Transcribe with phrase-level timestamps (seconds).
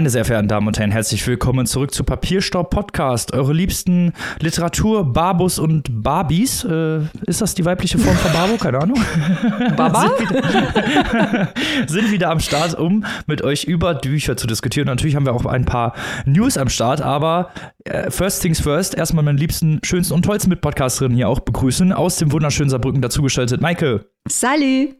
[0.00, 3.34] Meine sehr verehrten Damen und Herren, herzlich willkommen zurück zu Papierstaub Podcast.
[3.34, 6.64] Eure liebsten Literatur, Barbus und Barbies.
[6.64, 8.56] Äh, ist das die weibliche Form von Barbo?
[8.56, 8.98] Keine Ahnung.
[9.76, 10.08] Baba?
[10.08, 11.52] sind, wieder,
[11.86, 14.86] sind wieder am Start, um mit euch über Bücher zu diskutieren.
[14.86, 15.92] natürlich haben wir auch ein paar
[16.24, 17.50] News am Start, aber
[17.84, 21.92] äh, first things first, erstmal meinen liebsten, schönsten und tollsten Mitpodcasterinnen hier auch begrüßen.
[21.92, 24.06] Aus dem wunderschönen Saarbrücken dazugeschaltet, Maike.
[24.26, 24.96] Salut.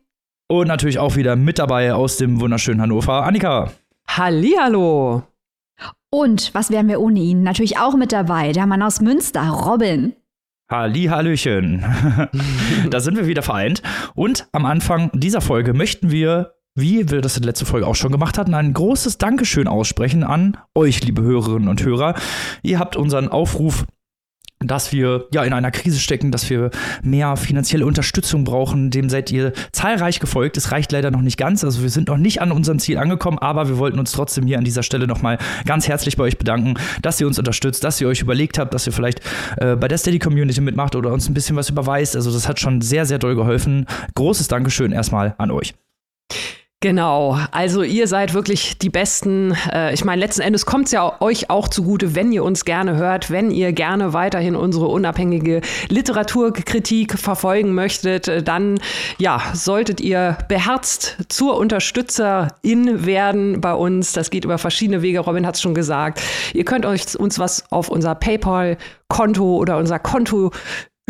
[0.49, 3.71] Und natürlich auch wieder mit dabei aus dem wunderschönen Hannover, Annika.
[4.17, 5.23] Hallihallo.
[6.11, 7.45] Und was wären wir ohne ihn?
[7.45, 10.15] Natürlich auch mit dabei, der Mann aus Münster, Robin.
[10.69, 11.85] Halli, Hallöchen.
[12.91, 13.83] da sind wir wieder vereint.
[14.17, 17.95] Und am Anfang dieser Folge möchten wir, wie wir das in der letzten Folge auch
[17.95, 22.15] schon gemacht hatten, ein großes Dankeschön aussprechen an euch, liebe Hörerinnen und Hörer.
[22.63, 23.87] Ihr habt unseren Aufruf
[24.63, 26.71] dass wir ja in einer Krise stecken, dass wir
[27.03, 28.91] mehr finanzielle Unterstützung brauchen.
[28.91, 30.59] Dem seid ihr zahlreich gefolgt.
[30.59, 31.65] Es reicht leider noch nicht ganz.
[31.65, 34.59] Also wir sind noch nicht an unserem Ziel angekommen, aber wir wollten uns trotzdem hier
[34.59, 38.09] an dieser Stelle nochmal ganz herzlich bei euch bedanken, dass ihr uns unterstützt, dass ihr
[38.09, 39.23] euch überlegt habt, dass ihr vielleicht
[39.57, 42.15] äh, bei der Steady Community mitmacht oder uns ein bisschen was überweist.
[42.15, 43.87] Also das hat schon sehr, sehr doll geholfen.
[44.15, 45.75] Großes Dankeschön erstmal an euch.
[46.83, 49.55] Genau, also ihr seid wirklich die Besten.
[49.71, 52.97] Äh, ich meine, letzten Endes kommt es ja euch auch zugute, wenn ihr uns gerne
[52.97, 58.81] hört, wenn ihr gerne weiterhin unsere unabhängige Literaturkritik verfolgen möchtet, äh, dann
[59.19, 64.15] ja, solltet ihr beherzt zur Unterstützerin werden bei uns.
[64.15, 66.23] Das geht über verschiedene Wege, Robin hat es schon gesagt.
[66.55, 70.51] Ihr könnt euch uns was auf unser PayPal-Konto oder unser Konto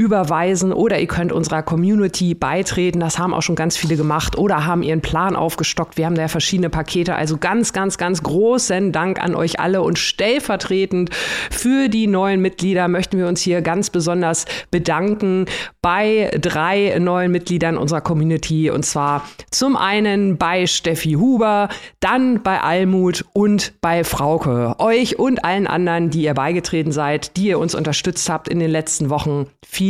[0.01, 3.01] überweisen oder ihr könnt unserer Community beitreten.
[3.01, 5.99] Das haben auch schon ganz viele gemacht oder haben ihren Plan aufgestockt.
[5.99, 7.17] Wir haben da ja verschiedene Pakete.
[7.17, 11.11] Also ganz, ganz, ganz großen Dank an euch alle und stellvertretend
[11.51, 15.45] für die neuen Mitglieder möchten wir uns hier ganz besonders bedanken
[15.83, 21.69] bei drei neuen Mitgliedern unserer Community und zwar zum einen bei Steffi Huber,
[22.01, 24.77] dann bei Almut und bei Frauke.
[24.79, 28.71] Euch und allen anderen, die ihr beigetreten seid, die ihr uns unterstützt habt in den
[28.71, 29.47] letzten Wochen.
[29.67, 29.90] Vielen,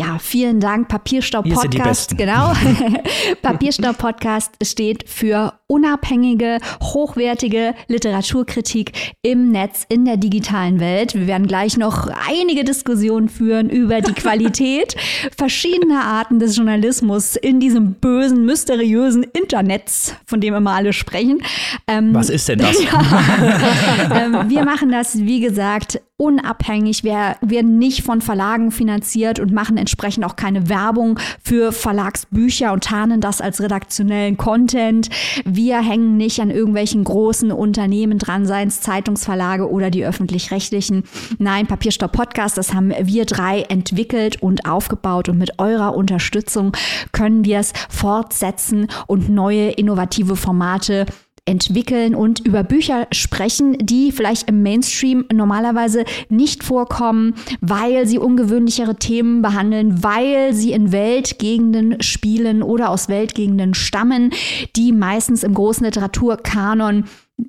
[0.00, 0.88] Ja, vielen Dank.
[0.88, 2.54] Papierstaub Podcast, genau.
[3.42, 11.14] Papierstaub Podcast steht für unabhängige, hochwertige Literaturkritik im Netz, in der digitalen Welt.
[11.14, 14.96] Wir werden gleich noch einige Diskussionen führen über die Qualität
[15.36, 21.42] verschiedener Arten des Journalismus in diesem bösen, mysteriösen Internets, von dem immer alle sprechen.
[21.86, 22.80] Ähm, Was ist denn das?
[22.90, 27.02] Ja, ähm, wir machen das, wie gesagt, unabhängig.
[27.02, 32.84] Wir werden nicht von Verlagen finanziert und machen entsprechend auch keine Werbung für Verlagsbücher und
[32.84, 35.08] tarnen das als redaktionellen Content.
[35.44, 41.02] Wir hängen nicht an irgendwelchen großen Unternehmen dran, seien es Zeitungsverlage oder die öffentlich-rechtlichen.
[41.38, 46.72] Nein, Papierstopp Podcast, das haben wir drei entwickelt und aufgebaut und mit eurer Unterstützung
[47.10, 51.06] können wir es fortsetzen und neue innovative Formate
[51.44, 58.96] entwickeln und über Bücher sprechen, die vielleicht im Mainstream normalerweise nicht vorkommen, weil sie ungewöhnlichere
[58.96, 64.32] Themen behandeln, weil sie in Weltgegenden spielen oder aus Weltgegenden stammen,
[64.76, 67.04] die meistens im großen Literaturkanon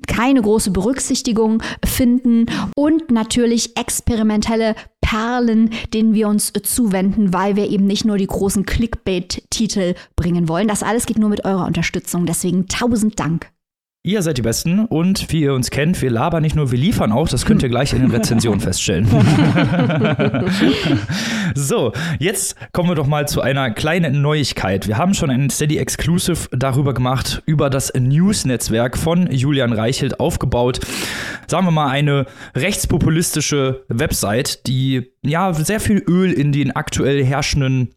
[0.07, 7.85] keine große Berücksichtigung finden und natürlich experimentelle Perlen, denen wir uns zuwenden, weil wir eben
[7.85, 10.67] nicht nur die großen Clickbait-Titel bringen wollen.
[10.67, 12.25] Das alles geht nur mit eurer Unterstützung.
[12.25, 13.51] Deswegen tausend Dank.
[14.03, 17.11] Ihr seid die Besten und wie ihr uns kennt, wir labern nicht nur, wir liefern
[17.11, 17.29] auch.
[17.29, 19.07] Das könnt ihr gleich in den Rezensionen feststellen.
[21.53, 24.87] so, jetzt kommen wir doch mal zu einer kleinen Neuigkeit.
[24.87, 30.79] Wir haben schon ein Steady Exclusive darüber gemacht, über das News-Netzwerk von Julian Reichelt aufgebaut.
[31.45, 32.25] Sagen wir mal eine
[32.55, 37.93] rechtspopulistische Website, die ja sehr viel Öl in den aktuell herrschenden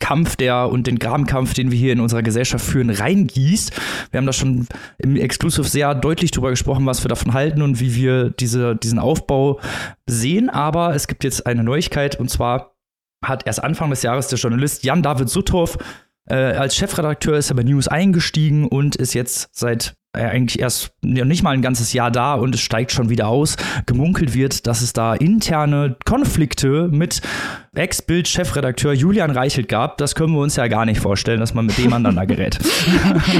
[0.00, 3.72] Kampf, der und den Grabenkampf, den wir hier in unserer Gesellschaft führen, reingießt.
[4.10, 4.66] Wir haben da schon
[4.98, 8.98] im Exclusive sehr deutlich drüber gesprochen, was wir davon halten und wie wir diese, diesen
[8.98, 9.60] Aufbau
[10.06, 10.50] sehen.
[10.50, 12.74] Aber es gibt jetzt eine Neuigkeit und zwar
[13.24, 15.78] hat erst Anfang des Jahres der Journalist Jan David Suthoff
[16.28, 20.92] äh, als Chefredakteur ist er bei News eingestiegen und ist jetzt seit äh, eigentlich erst
[21.02, 23.56] ja, nicht mal ein ganzes Jahr da und es steigt schon wieder aus.
[23.86, 27.22] Gemunkelt wird, dass es da interne Konflikte mit
[27.74, 29.98] Ex-Bild-Chefredakteur Julian Reichelt gab.
[29.98, 32.58] Das können wir uns ja gar nicht vorstellen, dass man mit dem aneinander gerät.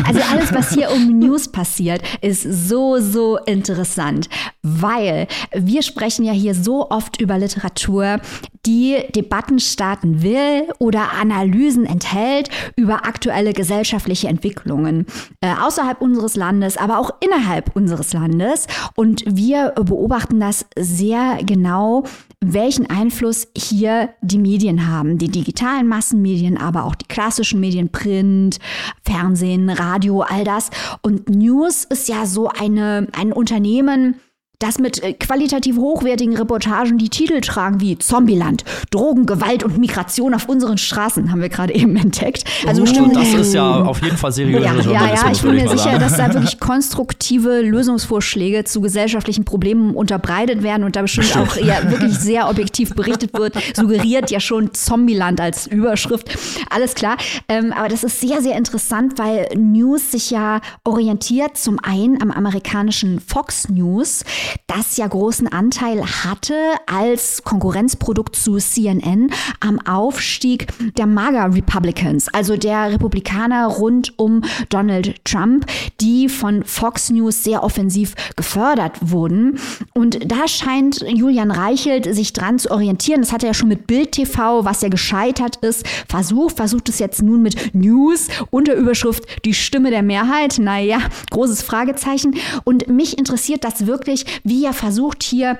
[0.06, 4.28] Also alles, was hier um News passiert, ist so, so interessant,
[4.62, 8.20] weil wir sprechen ja hier so oft über Literatur,
[8.66, 15.06] die Debatten starten will oder Analysen enthält über aktuelle gesellschaftliche Entwicklungen
[15.40, 18.66] äh, außerhalb unseres Landes, aber auch innerhalb unseres Landes.
[18.94, 22.04] Und wir beobachten das sehr genau,
[22.40, 28.58] welchen Einfluss hier die Medien haben, die digitalen Massenmedien, aber auch die klassischen Medien, Print,
[29.04, 30.70] Fernsehen, Radio, all das.
[31.02, 34.16] Und News ist ja so eine, ein Unternehmen,
[34.58, 40.34] das mit äh, qualitativ hochwertigen Reportagen die Titel tragen wie Zombieland, Drogen, Gewalt und Migration
[40.34, 42.44] auf unseren Straßen, haben wir gerade eben entdeckt.
[42.66, 44.64] Also uh, bestimmt, das ist ja auf jeden Fall seriös.
[44.64, 46.00] Ja, ja, ja, ich bin mir sicher, sagen.
[46.00, 51.88] dass da wirklich konstruktive Lösungsvorschläge zu gesellschaftlichen Problemen unterbreitet werden und da bestimmt auch ja,
[51.88, 53.54] wirklich sehr objektiv berichtet wird.
[53.76, 56.36] Suggeriert ja schon Zombieland als Überschrift.
[56.70, 57.16] Alles klar.
[57.48, 62.32] Ähm, aber das ist sehr, sehr interessant, weil News sich ja orientiert zum einen am
[62.32, 64.24] amerikanischen Fox News
[64.66, 66.54] das ja großen Anteil hatte
[66.86, 69.30] als Konkurrenzprodukt zu CNN
[69.60, 70.66] am Aufstieg
[70.96, 75.66] der MAGA Republicans, also der Republikaner rund um Donald Trump,
[76.00, 79.58] die von Fox News sehr offensiv gefördert wurden.
[79.94, 83.20] Und da scheint Julian Reichelt sich dran zu orientieren.
[83.20, 86.98] Das hat er ja schon mit Bild TV, was ja gescheitert ist, versucht, versucht es
[86.98, 90.58] jetzt nun mit News unter Überschrift Die Stimme der Mehrheit.
[90.58, 90.98] Naja,
[91.30, 92.36] großes Fragezeichen.
[92.64, 95.58] Und mich interessiert das wirklich, wie er versucht hier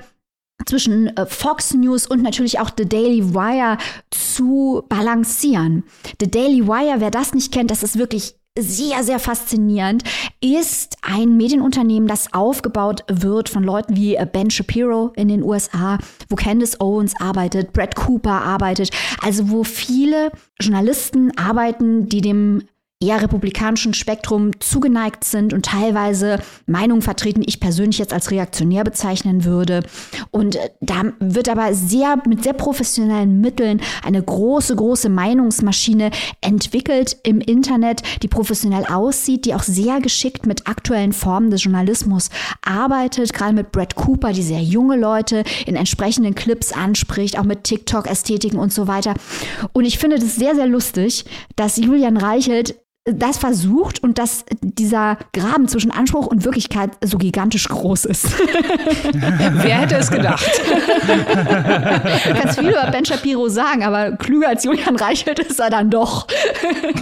[0.65, 3.77] zwischen äh, Fox News und natürlich auch The Daily Wire
[4.09, 5.83] zu balancieren.
[6.19, 10.03] The Daily Wire, wer das nicht kennt, das ist wirklich sehr, sehr faszinierend,
[10.41, 15.97] ist ein Medienunternehmen, das aufgebaut wird von Leuten wie äh, Ben Shapiro in den USA,
[16.29, 18.91] wo Candace Owens arbeitet, Brad Cooper arbeitet,
[19.21, 22.63] also wo viele Journalisten arbeiten, die dem
[23.01, 29.45] eher republikanischen Spektrum zugeneigt sind und teilweise Meinungen vertreten, ich persönlich jetzt als reaktionär bezeichnen
[29.45, 29.83] würde.
[30.31, 36.11] Und äh, da wird aber sehr mit sehr professionellen Mitteln eine große, große Meinungsmaschine
[36.41, 42.29] entwickelt im Internet, die professionell aussieht, die auch sehr geschickt mit aktuellen Formen des Journalismus
[42.65, 47.63] arbeitet, gerade mit Brad Cooper, die sehr junge Leute in entsprechenden Clips anspricht, auch mit
[47.63, 49.13] TikTok-Ästhetiken und so weiter.
[49.71, 51.23] Und ich finde das sehr, sehr lustig,
[51.55, 52.75] dass Julian Reichelt
[53.13, 58.27] das versucht und dass dieser Graben zwischen Anspruch und Wirklichkeit so gigantisch groß ist.
[59.13, 60.49] Wer hätte es gedacht?
[61.07, 65.89] du kannst viel über Ben Shapiro sagen, aber klüger als Julian Reichelt ist er dann
[65.89, 66.27] doch.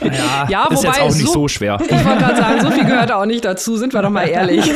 [0.04, 1.78] Ja, ja ist wobei jetzt auch nicht so, so schwer.
[1.82, 4.72] Ich wollte gerade sagen, so viel gehört auch nicht dazu, sind wir doch mal ehrlich.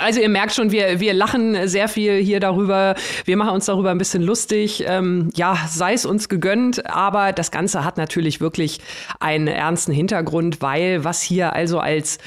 [0.00, 2.94] Also ihr merkt schon, wir, wir lachen sehr viel hier darüber.
[3.24, 4.84] Wir machen uns darüber ein bisschen lustig.
[4.86, 8.80] Ähm, ja, sei es uns gegönnt, aber das Ganze hat natürlich wirklich
[9.20, 12.18] einen ernsten Hintergrund, weil was hier also als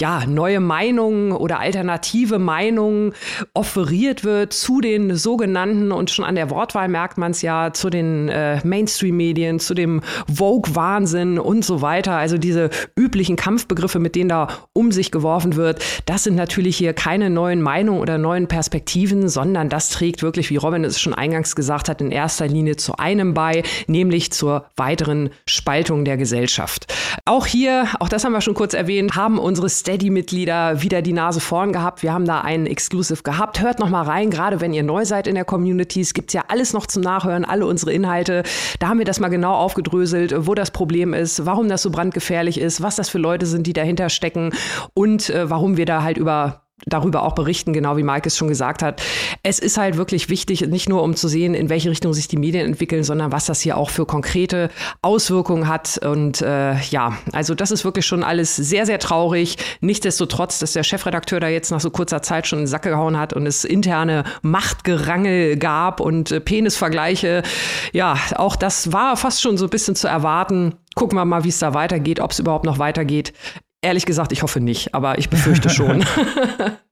[0.00, 3.14] ja, neue Meinungen oder alternative Meinungen
[3.54, 7.88] offeriert wird zu den sogenannten, und schon an der Wortwahl merkt man es ja, zu
[7.88, 10.02] den äh, Mainstream-Medien, zu dem
[10.32, 12.12] Vogue-Wahnsinn und so weiter.
[12.12, 16.92] Also diese üblichen Kampfbegriffe, mit denen da um sich geworfen wird, das sind natürlich hier
[16.92, 21.56] keine neuen Meinungen oder neuen Perspektiven, sondern das trägt wirklich, wie Robin es schon eingangs
[21.56, 26.92] gesagt hat, in erster Linie zu einem bei, nämlich zur weiteren Spaltung der Gesellschaft.
[27.24, 31.38] Auch hier, auch das haben wir schon kurz erwähnt, haben unsere Steady-Mitglieder wieder die Nase
[31.38, 32.02] vorn gehabt.
[32.02, 33.60] Wir haben da einen Exclusive gehabt.
[33.60, 36.00] Hört noch mal rein, gerade wenn ihr neu seid in der Community.
[36.00, 38.42] Es gibt ja alles noch zum Nachhören, alle unsere Inhalte.
[38.80, 42.58] Da haben wir das mal genau aufgedröselt, wo das Problem ist, warum das so brandgefährlich
[42.58, 44.50] ist, was das für Leute sind, die dahinter stecken
[44.92, 48.48] und äh, warum wir da halt über darüber auch berichten, genau wie Mike es schon
[48.48, 49.02] gesagt hat.
[49.42, 52.36] Es ist halt wirklich wichtig, nicht nur um zu sehen, in welche Richtung sich die
[52.36, 54.70] Medien entwickeln, sondern was das hier auch für konkrete
[55.00, 55.98] Auswirkungen hat.
[56.04, 59.56] Und äh, ja, also das ist wirklich schon alles sehr, sehr traurig.
[59.80, 63.18] Nichtsdestotrotz, dass der Chefredakteur da jetzt nach so kurzer Zeit schon in den Sack gehauen
[63.18, 67.42] hat und es interne Machtgerangel gab und äh, Penisvergleiche.
[67.92, 70.74] Ja, auch das war fast schon so ein bisschen zu erwarten.
[70.94, 73.32] Gucken wir mal, wie es da weitergeht, ob es überhaupt noch weitergeht.
[73.86, 76.04] Ehrlich gesagt, ich hoffe nicht, aber ich befürchte schon.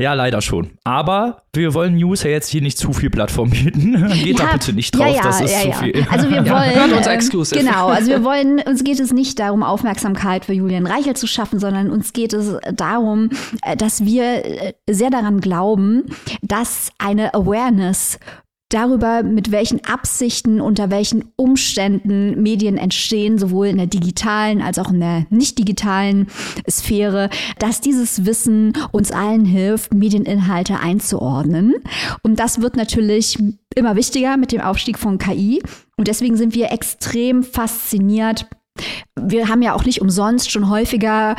[0.00, 0.72] Ja, leider schon.
[0.82, 4.08] Aber wir wollen News ja jetzt hier nicht zu viel Plattform bieten.
[4.24, 6.06] Geht ja, da bitte nicht drauf, ja, ja, das ist zu viel.
[6.10, 7.58] Also wir wollen Hört uns exklusiv.
[7.58, 11.60] Genau, also wir wollen uns geht es nicht darum Aufmerksamkeit für Julian Reichel zu schaffen,
[11.60, 13.30] sondern uns geht es darum,
[13.62, 16.06] äh, dass wir äh, sehr daran glauben,
[16.42, 18.18] dass eine Awareness
[18.74, 24.90] darüber, mit welchen Absichten, unter welchen Umständen Medien entstehen, sowohl in der digitalen als auch
[24.90, 26.28] in der nicht digitalen
[26.68, 31.74] Sphäre, dass dieses Wissen uns allen hilft, Medieninhalte einzuordnen.
[32.22, 33.38] Und das wird natürlich
[33.74, 35.62] immer wichtiger mit dem Aufstieg von KI.
[35.96, 38.46] Und deswegen sind wir extrem fasziniert
[39.16, 41.36] wir haben ja auch nicht umsonst schon häufiger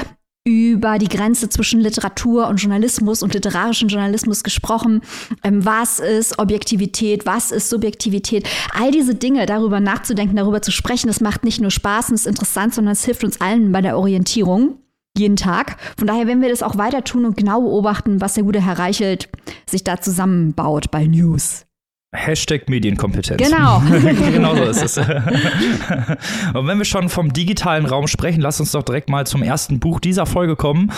[0.47, 5.01] über die Grenze zwischen Literatur und Journalismus und literarischen Journalismus gesprochen.
[5.43, 7.25] Ähm, was ist Objektivität?
[7.25, 8.47] Was ist Subjektivität?
[8.79, 12.27] All diese Dinge, darüber nachzudenken, darüber zu sprechen, das macht nicht nur Spaß und ist
[12.27, 14.77] interessant, sondern es hilft uns allen bei der Orientierung
[15.17, 15.77] jeden Tag.
[15.97, 18.77] Von daher werden wir das auch weiter tun und genau beobachten, was der gute Herr
[18.77, 19.29] Reichelt
[19.67, 21.65] sich da zusammenbaut bei News.
[22.15, 23.41] Hashtag Medienkompetenz.
[23.41, 23.81] Genau.
[24.31, 24.97] genau so ist es.
[26.53, 29.79] Und wenn wir schon vom digitalen Raum sprechen, lass uns doch direkt mal zum ersten
[29.79, 30.91] Buch dieser Folge kommen,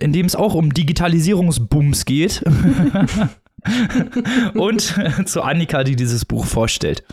[0.00, 2.42] in dem es auch um Digitalisierungsbooms geht.
[4.54, 4.94] Und
[5.26, 7.04] zu Annika, die dieses Buch vorstellt.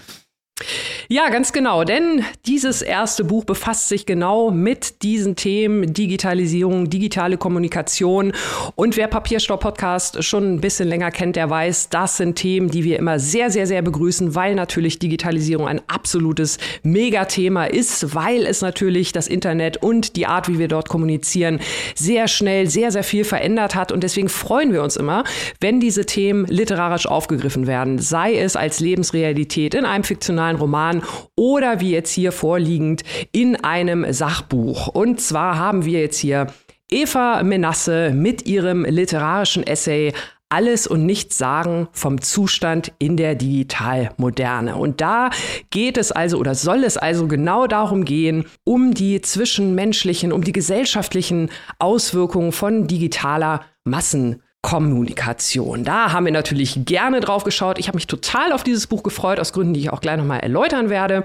[1.07, 7.37] Ja, ganz genau, denn dieses erste Buch befasst sich genau mit diesen Themen Digitalisierung, digitale
[7.37, 8.33] Kommunikation.
[8.75, 12.83] Und wer Papierstopp Podcast schon ein bisschen länger kennt, der weiß, das sind Themen, die
[12.83, 18.61] wir immer sehr sehr sehr begrüßen, weil natürlich Digitalisierung ein absolutes Megathema ist, weil es
[18.61, 21.59] natürlich das Internet und die Art, wie wir dort kommunizieren,
[21.95, 23.91] sehr schnell sehr sehr viel verändert hat.
[23.91, 25.23] Und deswegen freuen wir uns immer,
[25.59, 31.03] wenn diese Themen literarisch aufgegriffen werden, sei es als Lebensrealität in einem fiktionalen Roman
[31.35, 34.87] oder wie jetzt hier vorliegend in einem Sachbuch.
[34.87, 36.47] Und zwar haben wir jetzt hier
[36.89, 40.13] Eva Menasse mit ihrem literarischen Essay
[40.49, 44.75] alles und nichts sagen vom Zustand in der Digitalmoderne.
[44.75, 45.29] Und da
[45.69, 50.51] geht es also oder soll es also genau darum gehen, um die zwischenmenschlichen, um die
[50.51, 54.41] gesellschaftlichen Auswirkungen von digitaler Massen.
[54.61, 55.85] Kommunikation.
[55.85, 57.79] Da haben wir natürlich gerne drauf geschaut.
[57.79, 60.41] Ich habe mich total auf dieses Buch gefreut, aus Gründen, die ich auch gleich nochmal
[60.41, 61.23] erläutern werde.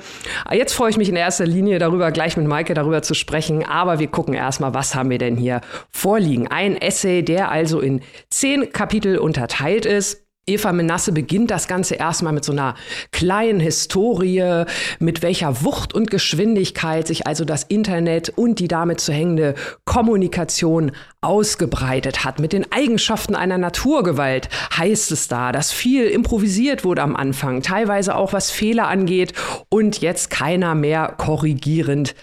[0.53, 3.65] Jetzt freue ich mich in erster Linie darüber, gleich mit Maike darüber zu sprechen.
[3.67, 6.47] Aber wir gucken erstmal, was haben wir denn hier vorliegen.
[6.47, 10.25] Ein Essay, der also in zehn Kapitel unterteilt ist.
[10.47, 12.75] Eva Menasse beginnt das Ganze erstmal mit so einer
[13.13, 14.65] kleinen Historie,
[14.99, 19.55] mit welcher Wucht und Geschwindigkeit sich also das Internet und die damit zu hängende
[19.87, 20.93] Kommunikation
[21.25, 22.39] ausgebreitet hat.
[22.39, 28.15] Mit den Eigenschaften einer Naturgewalt heißt es da, dass viel improvisiert wurde am Anfang, teilweise
[28.15, 29.33] auch was Fehler angeht
[29.69, 32.15] und jetzt keiner mehr korrigierend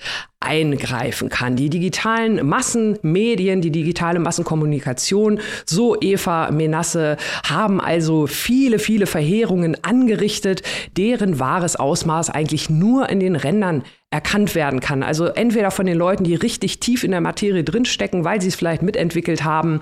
[0.41, 1.55] eingreifen kann.
[1.55, 7.17] Die digitalen Massenmedien, die digitale Massenkommunikation, so Eva Menasse,
[7.48, 10.63] haben also viele, viele Verheerungen angerichtet,
[10.98, 15.03] deren wahres Ausmaß eigentlich nur in den Rändern erkannt werden kann.
[15.03, 18.56] Also entweder von den Leuten, die richtig tief in der Materie drinstecken, weil sie es
[18.56, 19.82] vielleicht mitentwickelt haben,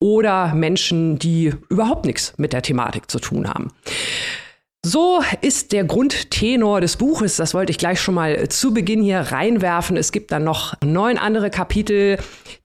[0.00, 3.72] oder Menschen, die überhaupt nichts mit der Thematik zu tun haben.
[4.86, 7.36] So ist der Grundtenor des Buches.
[7.36, 9.96] Das wollte ich gleich schon mal zu Beginn hier reinwerfen.
[9.96, 12.18] Es gibt dann noch neun andere Kapitel,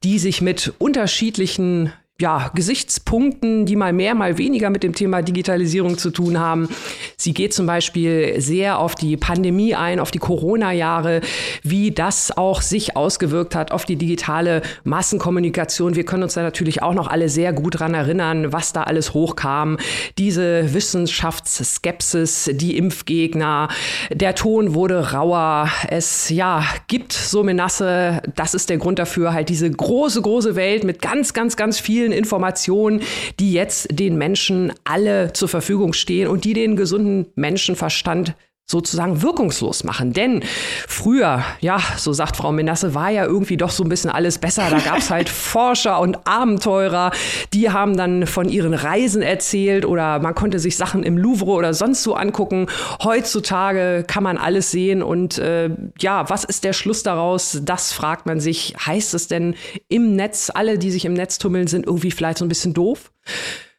[0.04, 1.92] die sich mit unterschiedlichen
[2.24, 6.70] ja, Gesichtspunkten, die mal mehr, mal weniger mit dem Thema Digitalisierung zu tun haben.
[7.18, 11.20] Sie geht zum Beispiel sehr auf die Pandemie ein, auf die Corona-Jahre,
[11.64, 15.98] wie das auch sich ausgewirkt hat auf die digitale Massenkommunikation.
[15.98, 19.14] Wir können uns da natürlich auch noch alle sehr gut dran erinnern, was da alles
[19.14, 19.78] hochkam.
[20.18, 23.68] Diese Wissenschaftsskepsis, die Impfgegner,
[24.14, 25.68] der Ton wurde rauer.
[25.90, 28.22] Es, ja, gibt so Menasse.
[28.34, 32.13] Das ist der Grund dafür, halt diese große, große Welt mit ganz, ganz, ganz vielen
[32.13, 33.02] vielen Informationen,
[33.40, 39.84] die jetzt den Menschen alle zur Verfügung stehen und die den gesunden Menschenverstand sozusagen wirkungslos
[39.84, 40.14] machen.
[40.14, 40.42] Denn
[40.88, 44.70] früher, ja, so sagt Frau Menasse, war ja irgendwie doch so ein bisschen alles besser.
[44.70, 47.12] Da gab es halt Forscher und Abenteurer,
[47.54, 51.74] die haben dann von ihren Reisen erzählt oder man konnte sich Sachen im Louvre oder
[51.74, 52.68] sonst so angucken.
[53.04, 57.60] Heutzutage kann man alles sehen und äh, ja, was ist der Schluss daraus?
[57.64, 58.76] Das fragt man sich.
[58.86, 59.56] Heißt es denn
[59.90, 63.12] im Netz, alle, die sich im Netz tummeln, sind irgendwie vielleicht so ein bisschen doof?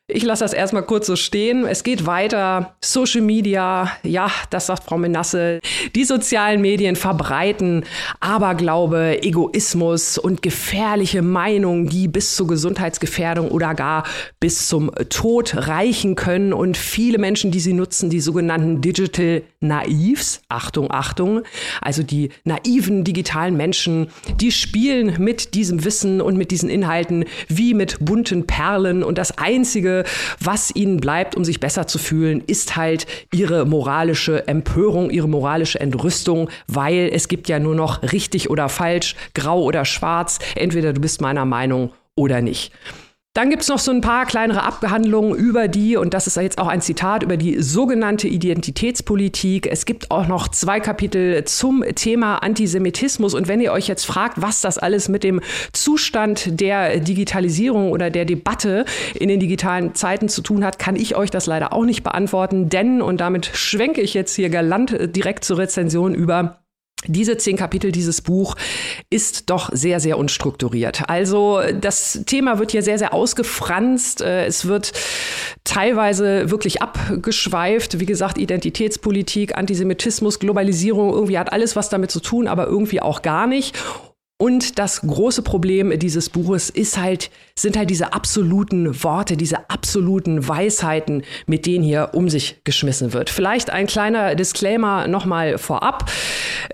[0.06, 1.64] Ich lasse das erstmal kurz so stehen.
[1.64, 2.76] Es geht weiter.
[2.82, 5.60] Social Media, ja, das sagt Frau Menasse.
[5.94, 7.84] Die sozialen Medien verbreiten
[8.20, 14.04] Aberglaube, Egoismus und gefährliche Meinungen, die bis zur Gesundheitsgefährdung oder gar
[14.40, 16.52] bis zum Tod reichen können.
[16.52, 21.42] Und viele Menschen, die sie nutzen, die sogenannten Digital Naives, Achtung, Achtung,
[21.80, 24.08] also die naiven digitalen Menschen,
[24.40, 29.02] die spielen mit diesem Wissen und mit diesen Inhalten wie mit bunten Perlen.
[29.02, 30.04] Und das Einzige,
[30.40, 35.80] was ihnen bleibt, um sich besser zu fühlen, ist halt ihre moralische Empörung, ihre moralische
[35.80, 40.38] Entrüstung, weil es gibt ja nur noch richtig oder falsch, grau oder schwarz.
[40.54, 42.72] Entweder du bist meiner Meinung oder nicht.
[43.34, 46.58] Dann gibt es noch so ein paar kleinere Abgehandlungen über die, und das ist jetzt
[46.58, 49.66] auch ein Zitat, über die sogenannte Identitätspolitik.
[49.66, 53.34] Es gibt auch noch zwei Kapitel zum Thema Antisemitismus.
[53.34, 55.40] Und wenn ihr euch jetzt fragt, was das alles mit dem
[55.72, 58.84] Zustand der Digitalisierung oder der Debatte
[59.16, 62.68] in den digitalen Zeiten zu tun hat, kann ich euch das leider auch nicht beantworten.
[62.68, 66.60] Denn, und damit schwenke ich jetzt hier galant direkt zur Rezension über,
[67.06, 68.56] diese zehn Kapitel, dieses Buch
[69.10, 71.08] ist doch sehr, sehr unstrukturiert.
[71.08, 74.22] Also das Thema wird hier sehr, sehr ausgefranst.
[74.22, 74.92] Äh, es wird
[75.64, 78.00] teilweise wirklich abgeschweift.
[78.00, 83.22] Wie gesagt, Identitätspolitik, Antisemitismus, Globalisierung, irgendwie hat alles was damit zu tun, aber irgendwie auch
[83.22, 83.76] gar nicht.
[84.36, 90.48] Und das große Problem dieses Buches ist halt, sind halt diese absoluten Worte, diese absoluten
[90.48, 93.30] Weisheiten, mit denen hier um sich geschmissen wird.
[93.30, 96.10] Vielleicht ein kleiner Disclaimer nochmal vorab.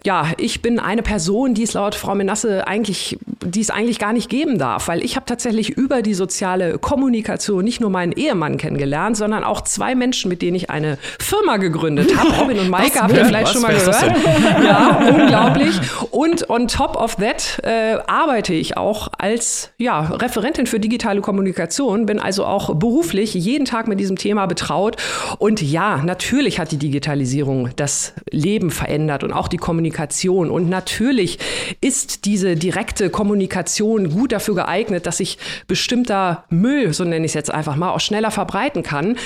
[0.04, 4.14] Ja, ich bin eine Person, die es laut Frau Menasse eigentlich, die es eigentlich gar
[4.14, 8.56] nicht geben darf, weil ich habe tatsächlich über die soziale Kommunikation nicht nur meinen Ehemann
[8.56, 12.30] kennengelernt, sondern auch zwei Menschen, mit denen ich eine Firma gegründet habe.
[12.40, 13.52] Robin und Maike habt ihr vielleicht was?
[13.52, 14.64] schon mal gehört.
[14.64, 15.78] Ja, unglaublich.
[16.10, 22.06] Und on top of that äh, arbeite ich auch als ja, Referentin für digitale Kommunikation,
[22.06, 24.96] bin also auch beruflich jeden Tag mit diesem Thema betraut.
[25.38, 30.50] Und ja, natürlich hat die Digitalisierung das Leben verändert und auch die Kommunikation.
[30.50, 31.38] Und natürlich
[31.80, 37.34] ist diese direkte Kommunikation gut dafür geeignet, dass sich bestimmter Müll, so nenne ich es
[37.34, 39.16] jetzt einfach mal, auch schneller verbreiten kann.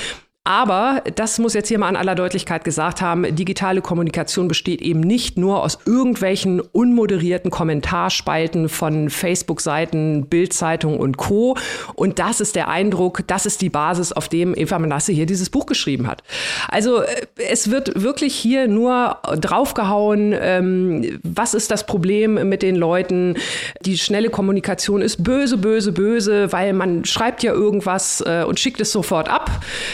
[0.47, 4.99] Aber das muss jetzt hier mal an aller Deutlichkeit gesagt haben, digitale Kommunikation besteht eben
[4.99, 11.57] nicht nur aus irgendwelchen unmoderierten Kommentarspalten von Facebook-Seiten, Bildzeitung und Co.
[11.95, 15.49] Und das ist der Eindruck, das ist die Basis, auf dem Eva Menasse hier dieses
[15.49, 16.21] Buch geschrieben hat.
[16.67, 22.75] Also äh, es wird wirklich hier nur draufgehauen, ähm, was ist das Problem mit den
[22.75, 23.35] Leuten?
[23.81, 28.79] Die schnelle Kommunikation ist böse, böse, böse, weil man schreibt ja irgendwas äh, und schickt
[28.79, 29.49] es sofort ab.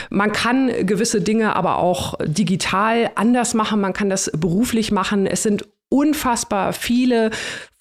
[0.10, 3.79] Man kann gewisse Dinge aber auch digital anders machen.
[3.79, 5.27] Man kann das beruflich machen.
[5.27, 7.29] Es sind unfassbar viele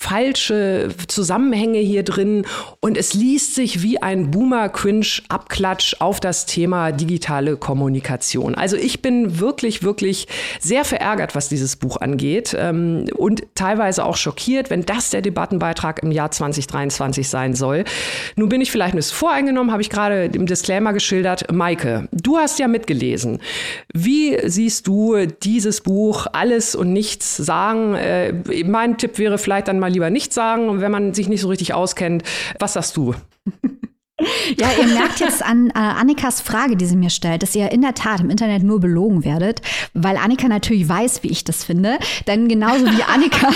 [0.01, 2.47] falsche Zusammenhänge hier drin
[2.81, 8.55] und es liest sich wie ein Boomer-Cringe-Abklatsch auf das Thema digitale Kommunikation.
[8.55, 10.27] Also ich bin wirklich, wirklich
[10.59, 16.03] sehr verärgert, was dieses Buch angeht ähm, und teilweise auch schockiert, wenn das der Debattenbeitrag
[16.03, 17.85] im Jahr 2023 sein soll.
[18.37, 21.53] Nun bin ich vielleicht ein bisschen voreingenommen, habe ich gerade im Disclaimer geschildert.
[21.53, 23.39] Maike, du hast ja mitgelesen.
[23.93, 27.95] Wie siehst du dieses Buch Alles und Nichts sagen?
[27.95, 28.33] Äh,
[28.65, 31.75] mein Tipp wäre vielleicht dann mal lieber nicht sagen, wenn man sich nicht so richtig
[31.75, 32.23] auskennt.
[32.59, 33.15] Was sagst du?
[34.59, 37.83] Ja, ihr merkt jetzt an äh, Annikas Frage, die sie mir stellt, dass ihr in
[37.83, 39.63] der Tat im Internet nur belogen werdet,
[39.95, 41.99] weil Annika natürlich weiß, wie ich das finde.
[42.27, 43.49] Denn genauso wie Annika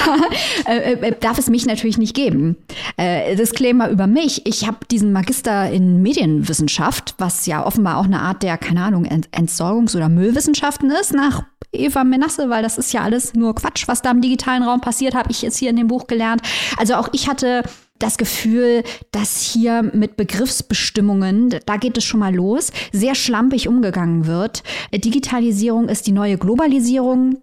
[0.66, 2.56] äh, äh, darf es mich natürlich nicht geben.
[2.96, 4.46] Äh, Disclaimer über mich.
[4.46, 9.04] Ich habe diesen Magister in Medienwissenschaft, was ja offenbar auch eine Art der, keine Ahnung,
[9.04, 13.88] Ent Entsorgungs- oder Müllwissenschaften ist, nach Eva Menasse, weil das ist ja alles nur Quatsch,
[13.88, 16.42] was da im digitalen Raum passiert, habe ich jetzt hier in dem Buch gelernt.
[16.78, 17.62] Also auch ich hatte
[18.04, 24.26] das Gefühl, dass hier mit Begriffsbestimmungen, da geht es schon mal los, sehr schlampig umgegangen
[24.26, 24.62] wird.
[24.92, 27.38] Digitalisierung ist die neue Globalisierung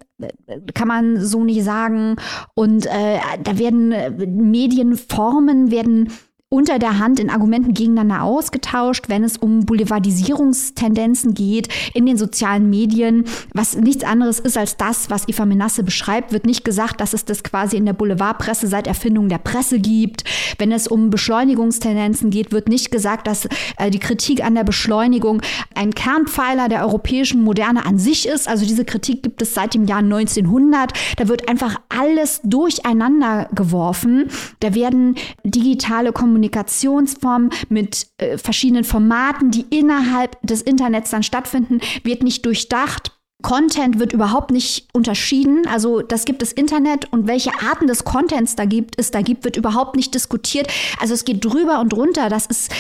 [0.76, 2.16] kann man so nicht sagen.
[2.54, 6.12] Und äh, da werden äh, Medienformen, werden
[6.54, 12.70] unter der Hand in Argumenten gegeneinander ausgetauscht, wenn es um Boulevardisierungstendenzen geht in den sozialen
[12.70, 17.14] Medien, was nichts anderes ist als das, was Eva Menasse beschreibt, wird nicht gesagt, dass
[17.14, 20.26] es das quasi in der Boulevardpresse seit Erfindung der Presse gibt.
[20.58, 25.42] Wenn es um Beschleunigungstendenzen geht, wird nicht gesagt, dass äh, die Kritik an der Beschleunigung
[25.74, 28.50] ein Kernpfeiler der europäischen Moderne an sich ist.
[28.50, 30.92] Also diese Kritik gibt es seit dem Jahr 1900.
[31.16, 34.28] Da wird einfach alles durcheinander geworfen.
[34.60, 41.82] Da werden digitale Kommunikation Kommunikationsformen mit äh, verschiedenen Formaten, die innerhalb des Internets dann stattfinden,
[42.04, 43.12] wird nicht durchdacht.
[43.44, 45.68] Content wird überhaupt nicht unterschieden.
[45.68, 49.44] Also das gibt das Internet und welche Arten des Contents da gibt, es da gibt,
[49.44, 50.68] wird überhaupt nicht diskutiert.
[51.00, 52.30] Also es geht drüber und drunter.
[52.30, 52.72] Das ist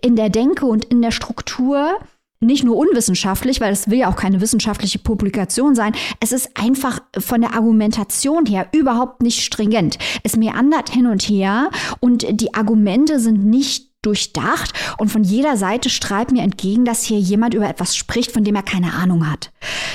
[0.00, 1.98] in der Denke und in der Struktur
[2.42, 5.94] nicht nur unwissenschaftlich, weil es will ja auch keine wissenschaftliche Publikation sein.
[6.20, 9.98] Es ist einfach von der Argumentation her überhaupt nicht stringent.
[10.22, 15.88] Es meandert hin und her und die Argumente sind nicht durchdacht und von jeder Seite
[15.88, 19.52] strahlt mir entgegen, dass hier jemand über etwas spricht, von dem er keine Ahnung hat.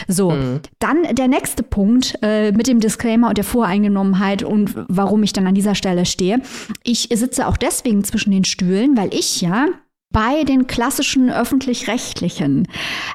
[0.08, 0.62] So, mhm.
[0.80, 5.46] dann der nächste Punkt äh, mit dem Disclaimer und der Voreingenommenheit und warum ich dann
[5.46, 6.42] an dieser Stelle stehe.
[6.84, 9.68] Ich sitze auch deswegen zwischen den Stühlen, weil ich ja
[10.12, 12.68] bei den klassischen öffentlich-rechtlichen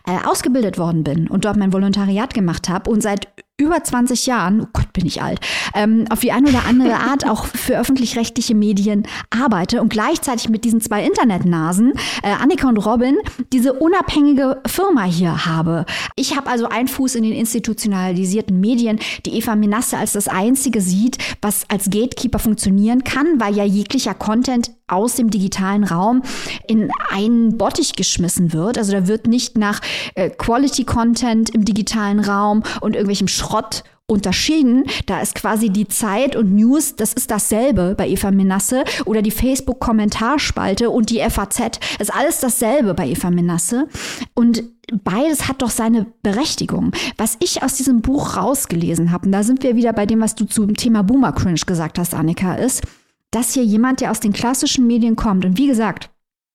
[0.06, 3.28] äh, ausgebildet worden bin und dort mein Volontariat gemacht habe und seit
[3.62, 5.40] über 20 Jahren, oh Gott, bin ich alt,
[5.74, 10.64] ähm, auf die eine oder andere Art auch für öffentlich-rechtliche Medien arbeite und gleichzeitig mit
[10.64, 13.16] diesen zwei Internetnasen, äh, Annika und Robin,
[13.52, 15.86] diese unabhängige Firma hier habe.
[16.16, 20.80] Ich habe also einen Fuß in den institutionalisierten Medien, die Eva Menasse als das einzige
[20.80, 26.22] sieht, was als Gatekeeper funktionieren kann, weil ja jeglicher Content aus dem digitalen Raum
[26.68, 28.78] in einen Bottich geschmissen wird.
[28.78, 29.80] Also da wird nicht nach
[30.14, 34.84] äh, Quality Content im digitalen Raum und irgendwelchem Schrott unterschieden.
[35.06, 39.30] Da ist quasi die Zeit und News, das ist dasselbe bei Eva Menasse oder die
[39.30, 43.88] Facebook-Kommentarspalte und die FAZ, ist alles dasselbe bei Eva Menasse.
[44.34, 44.64] Und
[45.02, 46.92] beides hat doch seine Berechtigung.
[47.16, 50.34] Was ich aus diesem Buch rausgelesen habe, und da sind wir wieder bei dem, was
[50.34, 52.82] du zum Thema Boomer Cringe gesagt hast, Annika, ist,
[53.32, 56.11] dass hier jemand, der aus den klassischen Medien kommt, und wie gesagt,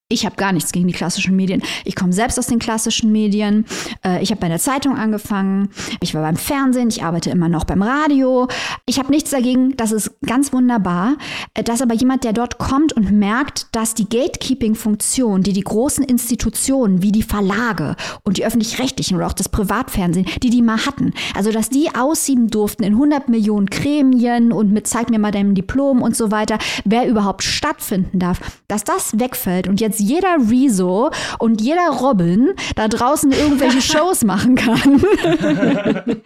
[0.10, 1.62] ich habe gar nichts gegen die klassischen Medien.
[1.84, 3.66] Ich komme selbst aus den klassischen Medien.
[4.06, 5.70] Äh, ich habe bei der Zeitung angefangen.
[6.00, 6.88] Ich war beim Fernsehen.
[6.88, 8.48] Ich arbeite immer noch beim Radio.
[8.86, 9.76] Ich habe nichts dagegen.
[9.76, 11.18] Das ist ganz wunderbar.
[11.56, 16.06] Äh, dass aber jemand, der dort kommt und merkt, dass die Gatekeeping-Funktion, die die großen
[16.06, 21.14] Institutionen wie die Verlage und die öffentlich-rechtlichen oder auch das Privatfernsehen, die die mal hatten,
[21.36, 25.54] also dass die aussieben durften in 100 Millionen Gremien und mit zeig mir mal dein
[25.54, 28.40] Diplom und so weiter, wer überhaupt stattfinden darf,
[28.70, 34.24] dass das wegfällt und jetzt jetzt jeder Rezo und jeder Robin da draußen irgendwelche Shows
[34.24, 35.02] machen kann.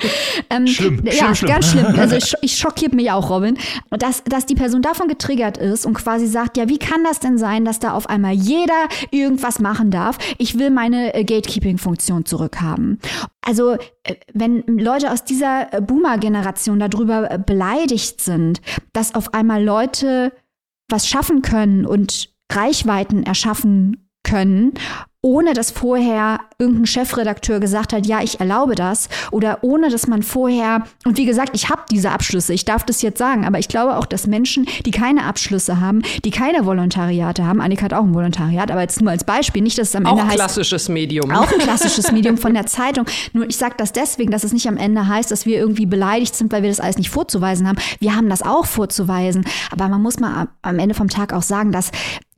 [0.49, 1.85] ähm, schlimm, ja, schlimm, ganz schlimm.
[1.97, 3.57] Also ich, ich schockiert mich auch, Robin,
[3.89, 7.37] dass, dass die Person davon getriggert ist und quasi sagt, ja, wie kann das denn
[7.37, 10.17] sein, dass da auf einmal jeder irgendwas machen darf?
[10.37, 12.99] Ich will meine äh, Gatekeeping-Funktion zurückhaben.
[13.41, 18.61] Also, äh, wenn Leute aus dieser äh, Boomer-Generation darüber beleidigt sind,
[18.93, 20.31] dass auf einmal Leute
[20.89, 24.73] was schaffen können und Reichweiten erschaffen können
[25.23, 30.23] ohne dass vorher irgendein Chefredakteur gesagt hat, ja, ich erlaube das, oder ohne dass man
[30.23, 33.67] vorher, und wie gesagt, ich habe diese Abschlüsse, ich darf das jetzt sagen, aber ich
[33.67, 38.03] glaube auch, dass Menschen, die keine Abschlüsse haben, die keine Volontariate haben, Annika hat auch
[38.03, 40.33] ein Volontariat, aber jetzt nur als Beispiel, nicht, dass es am auch Ende heißt.
[40.33, 41.29] Auch klassisches Medium.
[41.31, 43.05] Auch ein klassisches Medium von der Zeitung.
[43.33, 46.35] Nur ich sage das deswegen, dass es nicht am Ende heißt, dass wir irgendwie beleidigt
[46.35, 47.77] sind, weil wir das alles nicht vorzuweisen haben.
[47.99, 49.45] Wir haben das auch vorzuweisen.
[49.71, 51.91] Aber man muss mal am Ende vom Tag auch sagen, dass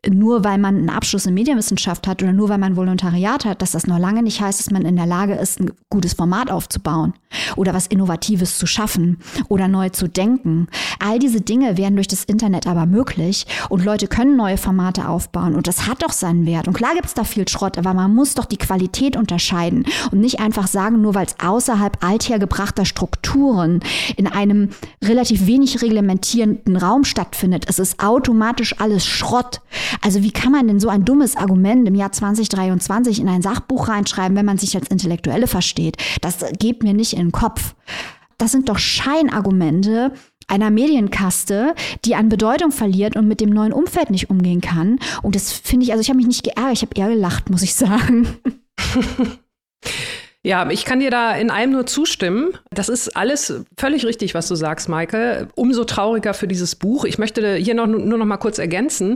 [0.09, 3.71] nur weil man einen Abschluss in Medienwissenschaft hat oder nur weil man Volontariat hat, dass
[3.71, 7.13] das noch lange nicht heißt, dass man in der Lage ist, ein gutes Format aufzubauen
[7.55, 10.67] oder was Innovatives zu schaffen oder neu zu denken.
[10.99, 15.55] All diese Dinge werden durch das Internet aber möglich und Leute können neue Formate aufbauen
[15.55, 16.67] und das hat doch seinen Wert.
[16.67, 20.19] Und klar gibt es da viel Schrott, aber man muss doch die Qualität unterscheiden und
[20.19, 23.79] nicht einfach sagen, nur weil es außerhalb althergebrachter Strukturen
[24.17, 24.69] in einem
[25.01, 29.61] relativ wenig reglementierenden Raum stattfindet, es ist automatisch alles Schrott.
[30.01, 33.87] Also wie kann man denn so ein dummes Argument im Jahr 2023 in ein Sachbuch
[33.87, 35.97] reinschreiben, wenn man sich als Intellektuelle versteht?
[36.21, 37.75] Das geht mir nicht in den Kopf.
[38.37, 40.11] Das sind doch Scheinargumente,
[40.47, 41.75] einer Medienkaste,
[42.05, 44.99] die an Bedeutung verliert und mit dem neuen Umfeld nicht umgehen kann.
[45.21, 47.61] Und das finde ich, also ich habe mich nicht geärgert, ich habe eher gelacht, muss
[47.61, 48.27] ich sagen.
[50.45, 52.57] Ja, ich kann dir da in allem nur zustimmen.
[52.69, 55.47] Das ist alles völlig richtig, was du sagst, Maike.
[55.55, 57.05] Umso trauriger für dieses Buch.
[57.05, 59.15] Ich möchte hier noch, nur noch mal kurz ergänzen.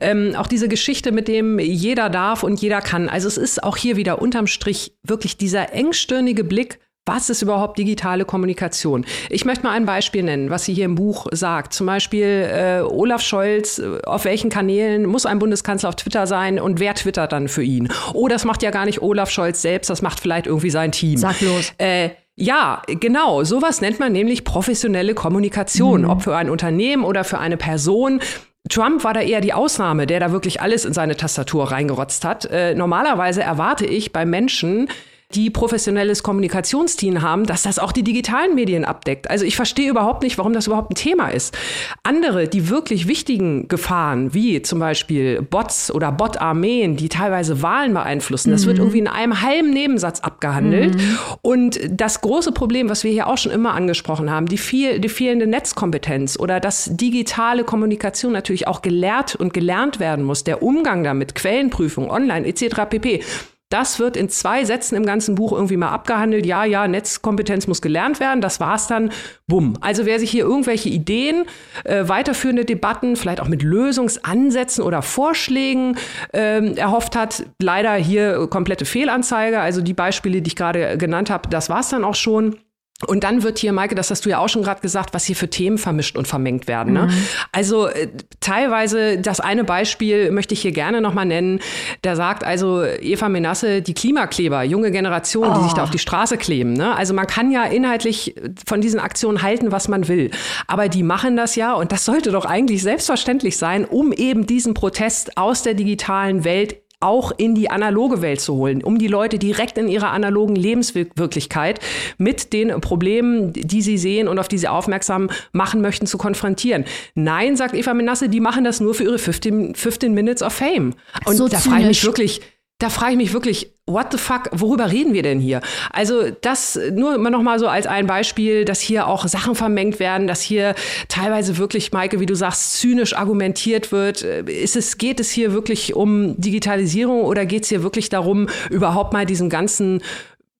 [0.00, 3.08] Ähm, auch diese Geschichte mit dem jeder darf und jeder kann.
[3.08, 7.78] Also es ist auch hier wieder unterm Strich wirklich dieser engstirnige Blick was ist überhaupt
[7.78, 9.04] digitale Kommunikation?
[9.30, 11.72] Ich möchte mal ein Beispiel nennen, was sie hier im Buch sagt.
[11.72, 16.60] Zum Beispiel äh, Olaf Scholz, äh, auf welchen Kanälen muss ein Bundeskanzler auf Twitter sein
[16.60, 17.88] und wer twittert dann für ihn?
[18.12, 21.16] Oh, das macht ja gar nicht Olaf Scholz selbst, das macht vielleicht irgendwie sein Team.
[21.16, 21.72] Sag los.
[21.78, 23.42] Äh, ja, genau.
[23.42, 26.10] Sowas nennt man nämlich professionelle Kommunikation, mhm.
[26.10, 28.20] ob für ein Unternehmen oder für eine Person.
[28.68, 32.44] Trump war da eher die Ausnahme, der da wirklich alles in seine Tastatur reingerotzt hat.
[32.44, 34.88] Äh, normalerweise erwarte ich bei Menschen,
[35.34, 39.28] die professionelles Kommunikationsteam haben, dass das auch die digitalen Medien abdeckt.
[39.28, 41.54] Also ich verstehe überhaupt nicht, warum das überhaupt ein Thema ist.
[42.02, 48.52] Andere, die wirklich wichtigen Gefahren, wie zum Beispiel Bots oder Bot-Armeen, die teilweise Wahlen beeinflussen,
[48.52, 48.84] das wird mhm.
[48.84, 50.94] irgendwie in einem halben Nebensatz abgehandelt.
[50.94, 51.18] Mhm.
[51.42, 55.10] Und das große Problem, was wir hier auch schon immer angesprochen haben, die, viel, die
[55.10, 61.04] fehlende Netzkompetenz oder dass digitale Kommunikation natürlich auch gelehrt und gelernt werden muss, der Umgang
[61.04, 62.88] damit, Quellenprüfung, online etc.
[62.88, 63.20] pp.
[63.70, 66.46] Das wird in zwei Sätzen im ganzen Buch irgendwie mal abgehandelt.
[66.46, 68.40] Ja, ja, Netzkompetenz muss gelernt werden.
[68.40, 69.10] Das war's dann.
[69.46, 69.74] Bumm.
[69.80, 71.44] Also wer sich hier irgendwelche Ideen,
[71.84, 75.96] äh, weiterführende Debatten, vielleicht auch mit Lösungsansätzen oder Vorschlägen
[76.32, 79.60] äh, erhofft hat, leider hier komplette Fehlanzeige.
[79.60, 82.56] Also die Beispiele, die ich gerade genannt habe, das war's dann auch schon.
[83.06, 85.36] Und dann wird hier, Maike, das hast du ja auch schon gerade gesagt, was hier
[85.36, 86.94] für Themen vermischt und vermengt werden.
[86.94, 87.06] Ne?
[87.06, 87.12] Mhm.
[87.52, 88.08] Also äh,
[88.40, 91.60] teilweise, das eine Beispiel möchte ich hier gerne nochmal nennen.
[92.02, 95.54] Da sagt also Eva Menasse, die Klimakleber, junge Generation, oh.
[95.54, 95.84] die sich da oh.
[95.84, 96.72] auf die Straße kleben.
[96.72, 96.92] Ne?
[96.96, 98.34] Also man kann ja inhaltlich
[98.66, 100.32] von diesen Aktionen halten, was man will.
[100.66, 104.74] Aber die machen das ja und das sollte doch eigentlich selbstverständlich sein, um eben diesen
[104.74, 109.38] Protest aus der digitalen Welt auch in die analoge Welt zu holen, um die Leute
[109.38, 111.78] direkt in ihrer analogen Lebenswirklichkeit
[112.18, 116.84] mit den Problemen, die sie sehen und auf die sie aufmerksam machen möchten, zu konfrontieren.
[117.14, 120.94] Nein, sagt Eva Menasse, die machen das nur für ihre 15, 15 Minutes of Fame.
[121.24, 122.40] Und so da frage ich mich wirklich,
[122.78, 125.60] da frage ich mich wirklich, what the fuck, worüber reden wir denn hier?
[125.90, 129.98] Also das nur immer noch mal so als ein Beispiel, dass hier auch Sachen vermengt
[129.98, 130.74] werden, dass hier
[131.08, 134.22] teilweise wirklich, Maike, wie du sagst, zynisch argumentiert wird.
[134.22, 139.12] Ist es, geht es hier wirklich um Digitalisierung oder geht es hier wirklich darum, überhaupt
[139.12, 140.02] mal diesen ganzen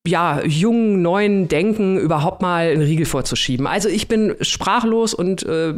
[0.07, 3.67] ja, jungen, neuen Denken überhaupt mal einen Riegel vorzuschieben.
[3.67, 5.75] Also ich bin sprachlos und äh,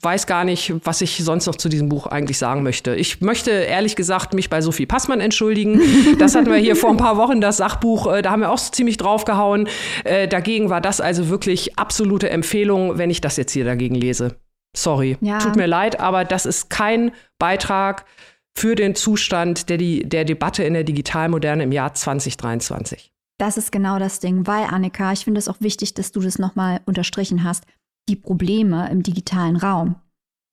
[0.00, 2.94] weiß gar nicht, was ich sonst noch zu diesem Buch eigentlich sagen möchte.
[2.94, 5.80] Ich möchte ehrlich gesagt mich bei Sophie Passmann entschuldigen.
[6.18, 8.58] Das hatten wir hier vor ein paar Wochen, das Sachbuch, äh, da haben wir auch
[8.58, 9.68] ziemlich draufgehauen.
[10.04, 14.36] Äh, dagegen war das also wirklich absolute Empfehlung, wenn ich das jetzt hier dagegen lese.
[14.74, 15.38] Sorry, ja.
[15.38, 18.04] tut mir leid, aber das ist kein Beitrag
[18.56, 23.12] für den Zustand der, der Debatte in der Digitalmoderne im Jahr 2023.
[23.38, 26.38] Das ist genau das Ding, weil Annika, ich finde es auch wichtig, dass du das
[26.38, 27.64] nochmal unterstrichen hast.
[28.08, 29.96] Die Probleme im digitalen Raum,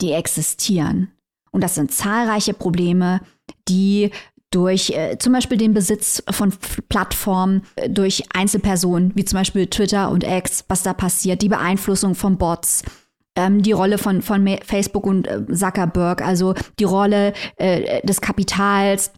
[0.02, 1.12] die existieren.
[1.52, 3.22] Und das sind zahlreiche Probleme,
[3.68, 4.12] die
[4.52, 6.54] durch äh, zum Beispiel den Besitz von
[6.90, 12.16] Plattformen, äh, durch Einzelpersonen, wie zum Beispiel Twitter und X, was da passiert, die Beeinflussung
[12.16, 12.84] von Bots,
[13.36, 19.12] ähm, die Rolle von, von Facebook und äh, Zuckerberg, also die Rolle äh, des Kapitals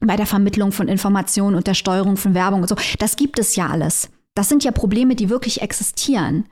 [0.00, 2.76] bei der Vermittlung von Informationen und der Steuerung von Werbung und so.
[2.98, 4.08] Das gibt es ja alles.
[4.34, 6.46] Das sind ja Probleme, die wirklich existieren.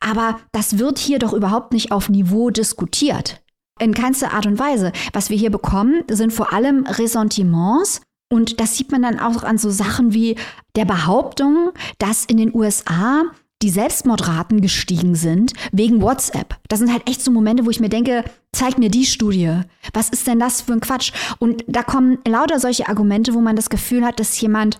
[0.00, 3.42] Aber das wird hier doch überhaupt nicht auf Niveau diskutiert.
[3.80, 4.92] In keinster Art und Weise.
[5.12, 8.00] Was wir hier bekommen, sind vor allem Ressentiments.
[8.30, 10.36] Und das sieht man dann auch an so Sachen wie
[10.74, 13.24] der Behauptung, dass in den USA
[13.62, 16.56] die Selbstmordraten gestiegen sind wegen WhatsApp.
[16.68, 19.60] Das sind halt echt so Momente, wo ich mir denke, zeig mir die Studie.
[19.94, 21.12] Was ist denn das für ein Quatsch?
[21.38, 24.78] Und da kommen lauter solche Argumente, wo man das Gefühl hat, dass jemand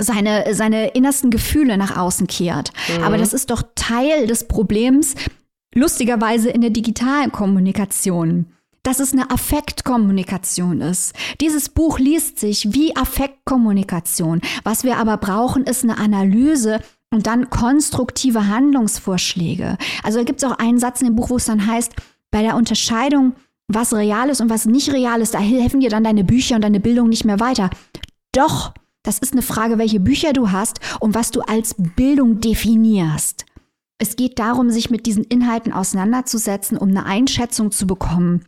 [0.00, 2.72] seine, seine innersten Gefühle nach außen kehrt.
[2.96, 3.04] Mhm.
[3.04, 5.14] Aber das ist doch Teil des Problems,
[5.74, 8.46] lustigerweise in der digitalen Kommunikation
[8.86, 11.12] dass es eine Affektkommunikation ist.
[11.40, 14.40] Dieses Buch liest sich wie Affektkommunikation.
[14.62, 16.78] Was wir aber brauchen, ist eine Analyse
[17.12, 19.76] und dann konstruktive Handlungsvorschläge.
[20.04, 21.94] Also da gibt es auch einen Satz in dem Buch, wo es dann heißt,
[22.30, 23.34] bei der Unterscheidung,
[23.66, 26.62] was real ist und was nicht real ist, da helfen dir dann deine Bücher und
[26.62, 27.70] deine Bildung nicht mehr weiter.
[28.32, 28.72] Doch,
[29.06, 33.46] das ist eine Frage, welche Bücher du hast und was du als Bildung definierst.
[33.98, 38.44] Es geht darum, sich mit diesen Inhalten auseinanderzusetzen, um eine Einschätzung zu bekommen.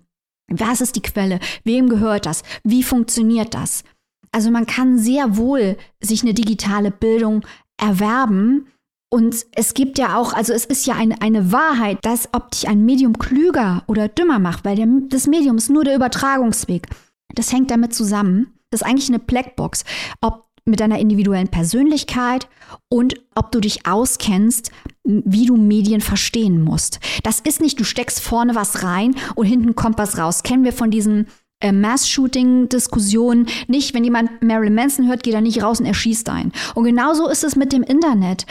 [0.51, 1.39] Was ist die Quelle?
[1.65, 2.43] Wem gehört das?
[2.65, 3.85] Wie funktioniert das?
[4.33, 7.47] Also man kann sehr wohl sich eine digitale Bildung
[7.81, 8.67] erwerben.
[9.11, 12.69] Und es gibt ja auch, also es ist ja eine, eine Wahrheit, dass ob dich
[12.69, 16.89] ein Medium klüger oder dümmer macht, weil der, das Medium ist nur der Übertragungsweg.
[17.35, 18.55] Das hängt damit zusammen.
[18.71, 19.85] Das ist eigentlich eine Blackbox.
[20.21, 22.49] Ob mit deiner individuellen Persönlichkeit
[22.89, 24.71] und ob du dich auskennst,
[25.05, 27.01] wie du Medien verstehen musst.
[27.23, 30.43] Das ist nicht, du steckst vorne was rein und hinten kommt was raus.
[30.43, 31.29] Kennen wir von diesen
[31.61, 33.49] äh, Mass-Shooting-Diskussionen.
[33.67, 36.53] Nicht, wenn jemand Marilyn Manson hört, geht er nicht raus und erschießt einen.
[36.75, 38.47] Und genauso ist es mit dem Internet.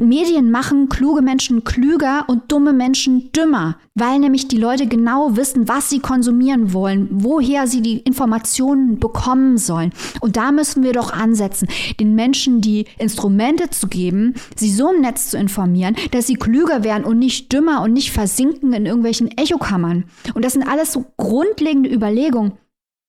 [0.00, 5.68] Medien machen kluge Menschen klüger und dumme Menschen dümmer, weil nämlich die Leute genau wissen,
[5.68, 9.92] was sie konsumieren wollen, woher sie die Informationen bekommen sollen.
[10.20, 15.00] Und da müssen wir doch ansetzen, den Menschen die Instrumente zu geben, sie so im
[15.00, 19.36] Netz zu informieren, dass sie klüger werden und nicht dümmer und nicht versinken in irgendwelchen
[19.36, 20.04] Echokammern.
[20.34, 22.52] Und das sind alles so grundlegende Überlegungen,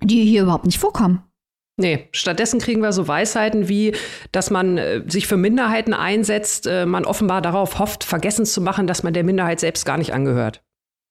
[0.04, 1.24] die hier überhaupt nicht vorkommen.
[1.82, 3.96] Nee, stattdessen kriegen wir so Weisheiten wie,
[4.32, 8.86] dass man äh, sich für Minderheiten einsetzt, äh, man offenbar darauf hofft, vergessen zu machen,
[8.86, 10.62] dass man der Minderheit selbst gar nicht angehört.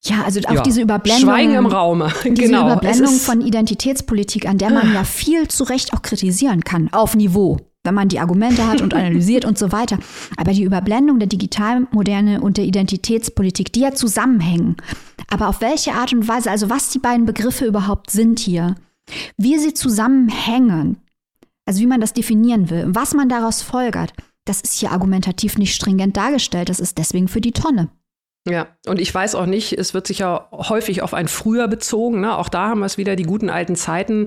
[0.05, 0.63] Ja, also auch ja.
[0.63, 1.29] diese Überblendung.
[1.29, 2.11] Schweigen im Raume.
[2.25, 2.67] Diese genau.
[2.67, 7.59] Überblendung von Identitätspolitik, an der man ja viel zu Recht auch kritisieren kann, auf Niveau,
[7.85, 9.99] wenn man die Argumente hat und analysiert und so weiter.
[10.39, 14.77] Aber die Überblendung der Digitalmoderne und der Identitätspolitik, die ja zusammenhängen.
[15.29, 18.77] Aber auf welche Art und Weise, also was die beiden Begriffe überhaupt sind hier,
[19.37, 20.99] wie sie zusammenhängen,
[21.67, 24.13] also wie man das definieren will, was man daraus folgert,
[24.45, 26.69] das ist hier argumentativ nicht stringent dargestellt.
[26.69, 27.91] Das ist deswegen für die Tonne.
[28.49, 32.23] Ja, und ich weiß auch nicht, es wird sich ja häufig auf ein Früher bezogen.
[32.23, 32.37] Ne?
[32.39, 34.27] Auch da haben wir es wieder, die guten alten Zeiten.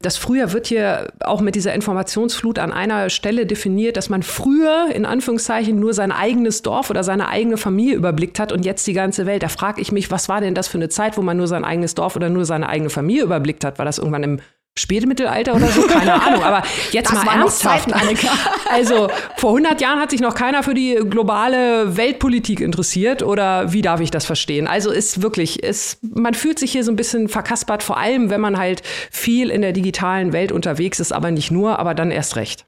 [0.00, 4.86] Das Früher wird hier auch mit dieser Informationsflut an einer Stelle definiert, dass man früher
[4.94, 8.92] in Anführungszeichen nur sein eigenes Dorf oder seine eigene Familie überblickt hat und jetzt die
[8.92, 9.42] ganze Welt.
[9.42, 11.64] Da frage ich mich, was war denn das für eine Zeit, wo man nur sein
[11.64, 13.78] eigenes Dorf oder nur seine eigene Familie überblickt hat?
[13.78, 14.40] War das irgendwann im
[14.78, 16.42] Spätmittelalter oder so, keine Ahnung.
[16.42, 17.90] Aber jetzt das mal ernsthaft.
[17.90, 18.18] Zeiten,
[18.72, 23.82] also vor 100 Jahren hat sich noch keiner für die globale Weltpolitik interessiert oder wie
[23.82, 24.66] darf ich das verstehen?
[24.66, 28.40] Also ist wirklich, ist, man fühlt sich hier so ein bisschen verkaspert, vor allem wenn
[28.40, 32.36] man halt viel in der digitalen Welt unterwegs ist, aber nicht nur, aber dann erst
[32.36, 32.64] recht.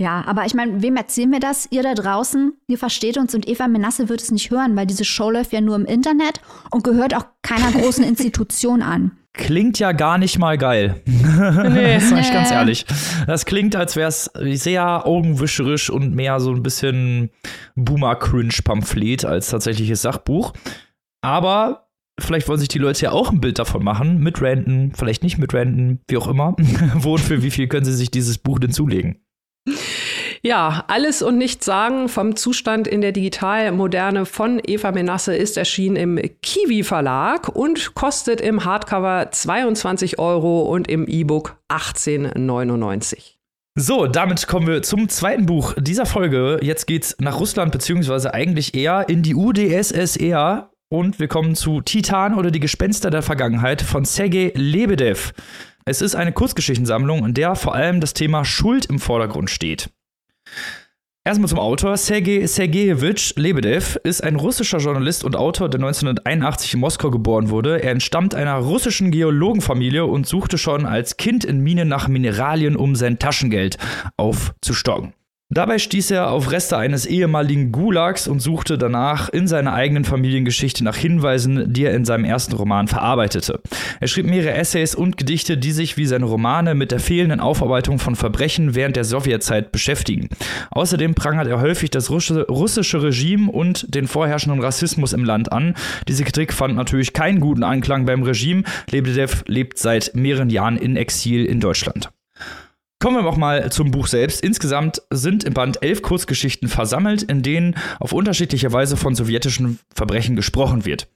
[0.00, 1.68] Ja, aber ich meine, wem erzählen wir das?
[1.70, 5.04] Ihr da draußen, ihr versteht uns und Eva Menasse wird es nicht hören, weil diese
[5.04, 9.19] Show läuft ja nur im Internet und gehört auch keiner großen Institution an.
[9.32, 11.00] Klingt ja gar nicht mal geil.
[11.06, 11.94] Nee.
[11.94, 12.84] das sag ich ganz ehrlich.
[13.26, 17.30] Das klingt, als wäre es sehr augenwischerisch und mehr so ein bisschen
[17.76, 20.52] Boomer-Cringe-Pamphlet als tatsächliches Sachbuch.
[21.22, 21.88] Aber
[22.18, 25.38] vielleicht wollen sich die Leute ja auch ein Bild davon machen, mit Renten, vielleicht nicht
[25.38, 26.56] mit Renten, wie auch immer.
[26.94, 29.24] Wo und für wie viel können sie sich dieses Buch denn zulegen?
[30.42, 35.96] Ja, alles und nichts sagen vom Zustand in der Digitalmoderne von Eva Menasse ist erschienen
[35.96, 43.34] im Kiwi Verlag und kostet im Hardcover 22 Euro und im E-Book 18,99.
[43.78, 46.58] So, damit kommen wir zum zweiten Buch dieser Folge.
[46.62, 50.70] Jetzt geht's nach Russland, beziehungsweise eigentlich eher in die UdSSR.
[50.88, 55.32] Und wir kommen zu Titan oder die Gespenster der Vergangenheit von Sergei Lebedev.
[55.84, 59.90] Es ist eine Kurzgeschichtensammlung, in der vor allem das Thema Schuld im Vordergrund steht.
[61.22, 61.98] Erstmal zum Autor.
[61.98, 67.82] Sergei Sergejewitsch Lebedev ist ein russischer Journalist und Autor, der 1981 in Moskau geboren wurde.
[67.82, 72.96] Er entstammt einer russischen Geologenfamilie und suchte schon als Kind in Minen nach Mineralien, um
[72.96, 73.76] sein Taschengeld
[74.16, 75.12] aufzustocken.
[75.52, 80.84] Dabei stieß er auf Reste eines ehemaligen Gulags und suchte danach in seiner eigenen Familiengeschichte
[80.84, 83.60] nach Hinweisen, die er in seinem ersten Roman verarbeitete.
[83.98, 87.98] Er schrieb mehrere Essays und Gedichte, die sich wie seine Romane mit der fehlenden Aufarbeitung
[87.98, 90.28] von Verbrechen während der Sowjetzeit beschäftigen.
[90.70, 95.74] Außerdem prangert er häufig das russische Regime und den vorherrschenden Rassismus im Land an.
[96.06, 98.62] Diese Kritik fand natürlich keinen guten Anklang beim Regime.
[98.88, 102.08] Lebedev lebt seit mehreren Jahren in Exil in Deutschland.
[103.02, 104.42] Kommen wir noch mal zum Buch selbst.
[104.42, 110.36] Insgesamt sind im Band elf Kurzgeschichten versammelt, in denen auf unterschiedliche Weise von sowjetischen Verbrechen
[110.36, 111.08] gesprochen wird.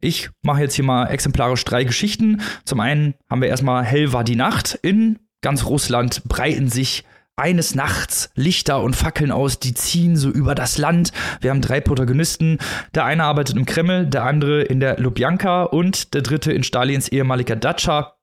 [0.00, 2.40] Ich mache jetzt hier mal exemplarisch drei Geschichten.
[2.64, 4.80] Zum einen haben wir erstmal Hell war die Nacht.
[4.82, 7.04] In ganz Russland breiten sich
[7.36, 11.12] eines Nachts Lichter und Fackeln aus, die ziehen so über das Land.
[11.40, 12.58] Wir haben drei Protagonisten.
[12.96, 17.06] Der eine arbeitet im Kreml, der andere in der Lubjanka und der dritte in Stalins
[17.06, 18.17] ehemaliger Datscha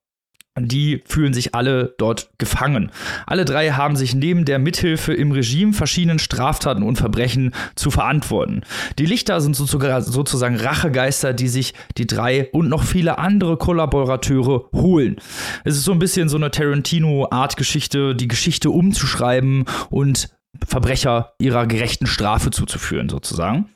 [0.58, 2.92] die fühlen sich alle dort gefangen.
[3.26, 8.62] Alle drei haben sich neben der Mithilfe im Regime verschiedenen Straftaten und Verbrechen zu verantworten.
[8.98, 15.18] Die Lichter sind sozusagen Rachegeister, die sich die drei und noch viele andere Kollaborateure holen.
[15.66, 20.30] Es ist so ein bisschen so eine Tarantino-Art-Geschichte, die Geschichte umzuschreiben und
[20.66, 23.70] Verbrecher ihrer gerechten Strafe zuzuführen, sozusagen.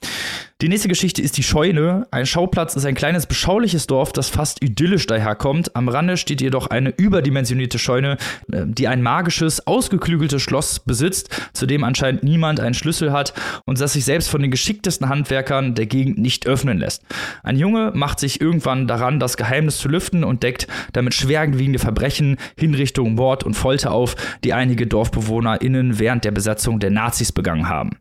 [0.61, 2.05] Die nächste Geschichte ist die Scheune.
[2.11, 5.73] Ein Schauplatz ist ein kleines, beschauliches Dorf, das fast idyllisch daherkommt.
[5.73, 8.17] Am Rande steht jedoch eine überdimensionierte Scheune,
[8.51, 13.79] äh, die ein magisches, ausgeklügeltes Schloss besitzt, zu dem anscheinend niemand einen Schlüssel hat und
[13.79, 17.03] das sich selbst von den geschicktesten Handwerkern der Gegend nicht öffnen lässt.
[17.41, 22.35] Ein Junge macht sich irgendwann daran, das Geheimnis zu lüften und deckt damit schwerwiegende Verbrechen,
[22.57, 27.91] Hinrichtungen, Mord und Folter auf, die einige DorfbewohnerInnen während der Besetzung der Nazis begangen haben.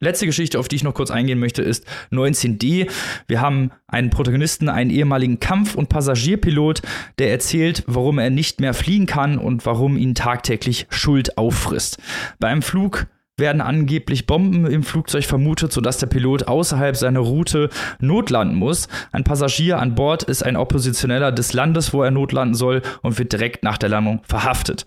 [0.00, 2.88] Letzte Geschichte, auf die ich noch kurz eingehen möchte, ist 19D.
[3.26, 6.82] Wir haben einen Protagonisten, einen ehemaligen Kampf- und Passagierpilot,
[7.18, 11.98] der erzählt, warum er nicht mehr fliegen kann und warum ihn tagtäglich Schuld auffrisst.
[12.38, 13.08] Bei einem Flug
[13.38, 17.70] werden angeblich Bomben im Flugzeug vermutet, sodass der Pilot außerhalb seiner Route
[18.00, 18.88] notlanden muss.
[19.12, 23.32] Ein Passagier an Bord ist ein Oppositioneller des Landes, wo er notlanden soll und wird
[23.32, 24.84] direkt nach der Landung verhaftet.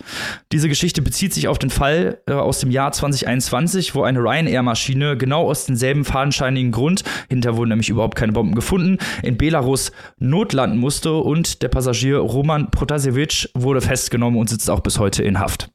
[0.51, 5.17] Diese Geschichte bezieht sich auf den Fall äh, aus dem Jahr 2021, wo eine Ryanair-Maschine
[5.17, 10.79] genau aus demselben fadenscheinigen Grund, hinter wurden nämlich überhaupt keine Bomben gefunden, in Belarus notlanden
[10.79, 15.69] musste und der Passagier Roman Protasevich wurde festgenommen und sitzt auch bis heute in Haft.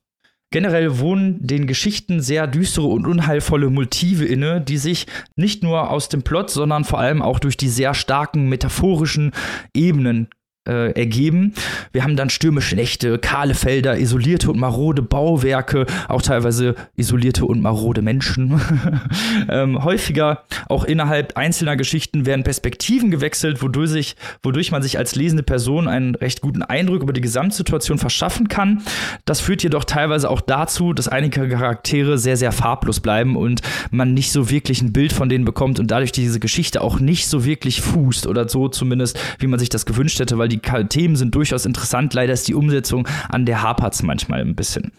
[0.52, 6.08] Generell wohnen den Geschichten sehr düstere und unheilvolle Motive inne, die sich nicht nur aus
[6.08, 9.32] dem Plot, sondern vor allem auch durch die sehr starken metaphorischen
[9.74, 10.28] Ebenen
[10.66, 11.54] äh, ergeben.
[11.92, 17.62] Wir haben dann stürmische Nächte, kahle Felder, isolierte und marode Bauwerke, auch teilweise isolierte und
[17.62, 18.60] marode Menschen.
[19.48, 25.14] ähm, häufiger auch innerhalb einzelner Geschichten werden Perspektiven gewechselt, wodurch, sich, wodurch man sich als
[25.14, 28.82] lesende Person einen recht guten Eindruck über die Gesamtsituation verschaffen kann.
[29.24, 34.14] Das führt jedoch teilweise auch dazu, dass einige Charaktere sehr, sehr farblos bleiben und man
[34.14, 37.44] nicht so wirklich ein Bild von denen bekommt und dadurch diese Geschichte auch nicht so
[37.44, 41.16] wirklich fußt oder so zumindest, wie man sich das gewünscht hätte, weil die die Themen
[41.16, 42.14] sind durchaus interessant.
[42.14, 44.92] Leider ist die Umsetzung an der hapert manchmal ein bisschen.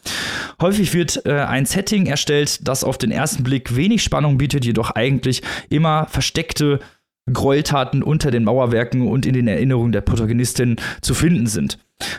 [0.62, 4.92] Häufig wird äh, ein Setting erstellt, das auf den ersten Blick wenig Spannung bietet, jedoch
[4.92, 6.80] eigentlich immer versteckte
[7.32, 11.78] Gräueltaten unter den Mauerwerken und in den Erinnerungen der Protagonistin zu finden sind.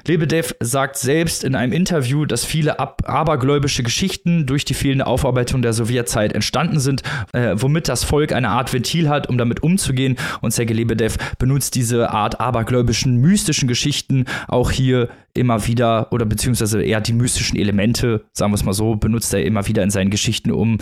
[0.09, 5.75] Lebedev sagt selbst in einem Interview, dass viele abergläubische Geschichten durch die fehlende Aufarbeitung der
[5.75, 10.17] Sowjetzeit entstanden sind, äh, womit das Volk eine Art Ventil hat, um damit umzugehen.
[10.41, 16.83] Und Sergei Lebedev benutzt diese Art abergläubischen, mystischen Geschichten auch hier immer wieder, oder beziehungsweise
[16.83, 20.11] eher die mystischen Elemente, sagen wir es mal so, benutzt er immer wieder in seinen
[20.11, 20.79] Geschichten, um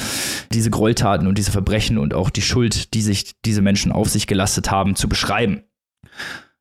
[0.52, 4.28] diese Gräueltaten und diese Verbrechen und auch die Schuld, die sich diese Menschen auf sich
[4.28, 5.62] gelastet haben, zu beschreiben.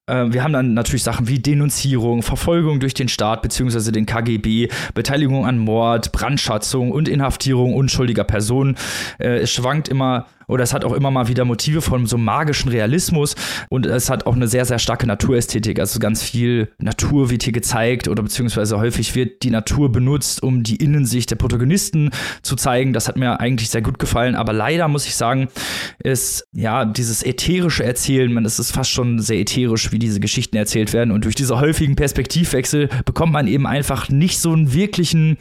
[0.08, 3.92] Äh, wir haben dann natürlich Sachen wie Denunzierung, Verfolgung durch den Staat bzw.
[3.92, 8.76] den KGB, Beteiligung an Mord, Brandschatzung und Inhaftierung unschuldiger Personen.
[9.20, 12.70] Äh, es schwankt immer oder es hat auch immer mal wieder Motive von so magischen
[12.70, 13.36] Realismus
[13.70, 15.80] und es hat auch eine sehr, sehr starke Naturästhetik.
[15.80, 20.64] Also ganz viel Natur wird hier gezeigt oder beziehungsweise häufig wird die Natur benutzt, um
[20.64, 22.94] die Innensicht der Protagonisten zu zeigen.
[22.94, 25.48] Das hat mir eigentlich sehr gut gefallen, aber leider muss ich sagen,
[26.04, 30.58] ist ja dieses ätherische Erzählen, man, es ist fast schon sehr ätherisch, wie diese Geschichten
[30.58, 35.38] erzählt werden und durch diese häufigen Perspektivwechsel bekommt man eben einfach nicht so einen wirklichen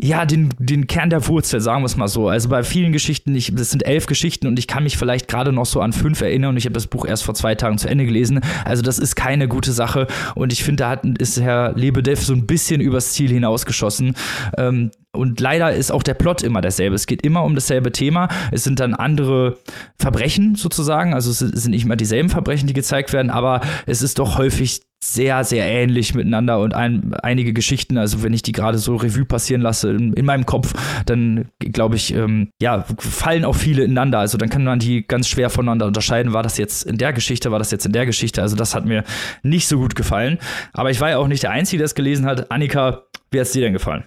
[0.00, 2.28] ja, den, den Kern der Wurzel, sagen wir es mal so.
[2.28, 5.52] Also bei vielen Geschichten, ich, das sind elf Geschichten und ich kann mich vielleicht gerade
[5.52, 7.88] noch so an fünf erinnern und ich habe das Buch erst vor zwei Tagen zu
[7.88, 8.40] Ende gelesen.
[8.64, 12.32] Also das ist keine gute Sache und ich finde, da hat, ist Herr Lebedev so
[12.32, 14.14] ein bisschen übers Ziel hinausgeschossen.
[14.56, 16.94] Ähm, und leider ist auch der Plot immer derselbe.
[16.94, 18.28] Es geht immer um dasselbe Thema.
[18.52, 19.58] Es sind dann andere
[19.98, 21.12] Verbrechen sozusagen.
[21.12, 24.82] Also es sind nicht immer dieselben Verbrechen, die gezeigt werden, aber es ist doch häufig
[25.02, 29.24] sehr, sehr ähnlich miteinander und ein, einige Geschichten, also wenn ich die gerade so Revue
[29.24, 30.74] passieren lasse in, in meinem Kopf,
[31.06, 34.18] dann glaube ich, ähm, ja, fallen auch viele ineinander.
[34.18, 36.32] Also dann kann man die ganz schwer voneinander unterscheiden.
[36.32, 38.42] War das jetzt in der Geschichte, war das jetzt in der Geschichte?
[38.42, 39.04] Also das hat mir
[39.42, 40.38] nicht so gut gefallen.
[40.72, 42.50] Aber ich war ja auch nicht der Einzige, der es gelesen hat.
[42.50, 44.04] Annika, wie hat es dir denn gefallen?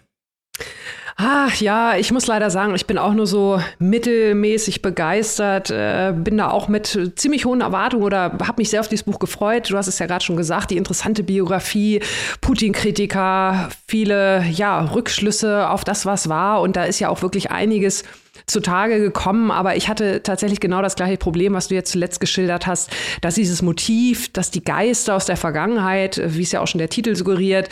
[1.24, 6.38] Ach ja, ich muss leider sagen, ich bin auch nur so mittelmäßig begeistert, äh, bin
[6.38, 9.70] da auch mit ziemlich hohen Erwartungen oder habe mich sehr auf dieses Buch gefreut.
[9.70, 12.02] Du hast es ja gerade schon gesagt, die interessante Biografie,
[12.42, 16.60] Putin-Kritiker, viele ja, Rückschlüsse auf das, was war.
[16.60, 18.04] Und da ist ja auch wirklich einiges
[18.48, 22.66] zutage gekommen, aber ich hatte tatsächlich genau das gleiche Problem, was du jetzt zuletzt geschildert
[22.66, 22.90] hast,
[23.22, 26.90] dass dieses Motiv, dass die Geister aus der Vergangenheit, wie es ja auch schon der
[26.90, 27.70] Titel suggeriert,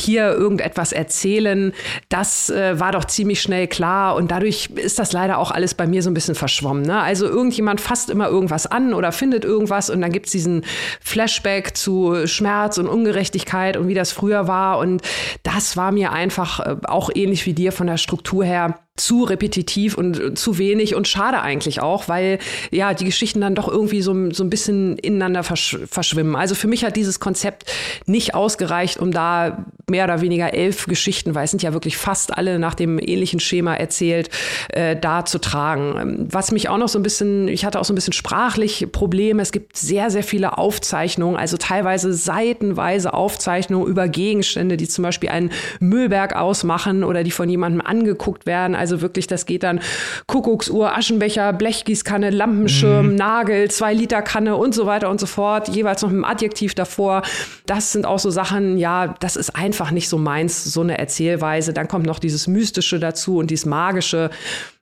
[0.00, 1.72] hier irgendetwas erzählen,
[2.08, 5.86] das äh, war doch ziemlich schnell klar und dadurch ist das leider auch alles bei
[5.86, 6.82] mir so ein bisschen verschwommen.
[6.82, 7.00] Ne?
[7.00, 10.64] Also irgendjemand fasst immer irgendwas an oder findet irgendwas und dann gibt es diesen
[11.00, 15.02] Flashback zu Schmerz und Ungerechtigkeit und wie das früher war und
[15.42, 19.96] das war mir einfach äh, auch ähnlich wie dir von der Struktur her zu repetitiv
[19.96, 22.38] und zu wenig und schade eigentlich auch, weil
[22.70, 26.36] ja die Geschichten dann doch irgendwie so, so ein bisschen ineinander versch verschwimmen.
[26.36, 27.64] Also für mich hat dieses Konzept
[28.06, 32.36] nicht ausgereicht, um da mehr oder weniger elf Geschichten, weil es sind ja wirklich fast
[32.36, 34.30] alle nach dem ähnlichen Schema erzählt,
[34.70, 36.26] äh, da zu tragen.
[36.30, 39.42] Was mich auch noch so ein bisschen, ich hatte auch so ein bisschen sprachlich Probleme.
[39.42, 45.30] Es gibt sehr, sehr viele Aufzeichnungen, also teilweise seitenweise Aufzeichnungen über Gegenstände, die zum Beispiel
[45.30, 48.74] einen Müllberg ausmachen oder die von jemandem angeguckt werden.
[48.74, 49.80] Also also wirklich, das geht dann
[50.26, 53.14] Kuckucksuhr, Aschenbecher, Blechgießkanne, Lampenschirm, mhm.
[53.16, 55.68] Nagel, zwei Liter Kanne und so weiter und so fort.
[55.68, 57.22] Jeweils noch mit einem Adjektiv davor.
[57.66, 61.72] Das sind auch so Sachen, ja, das ist einfach nicht so meins, so eine Erzählweise.
[61.72, 64.30] Dann kommt noch dieses Mystische dazu und dieses Magische.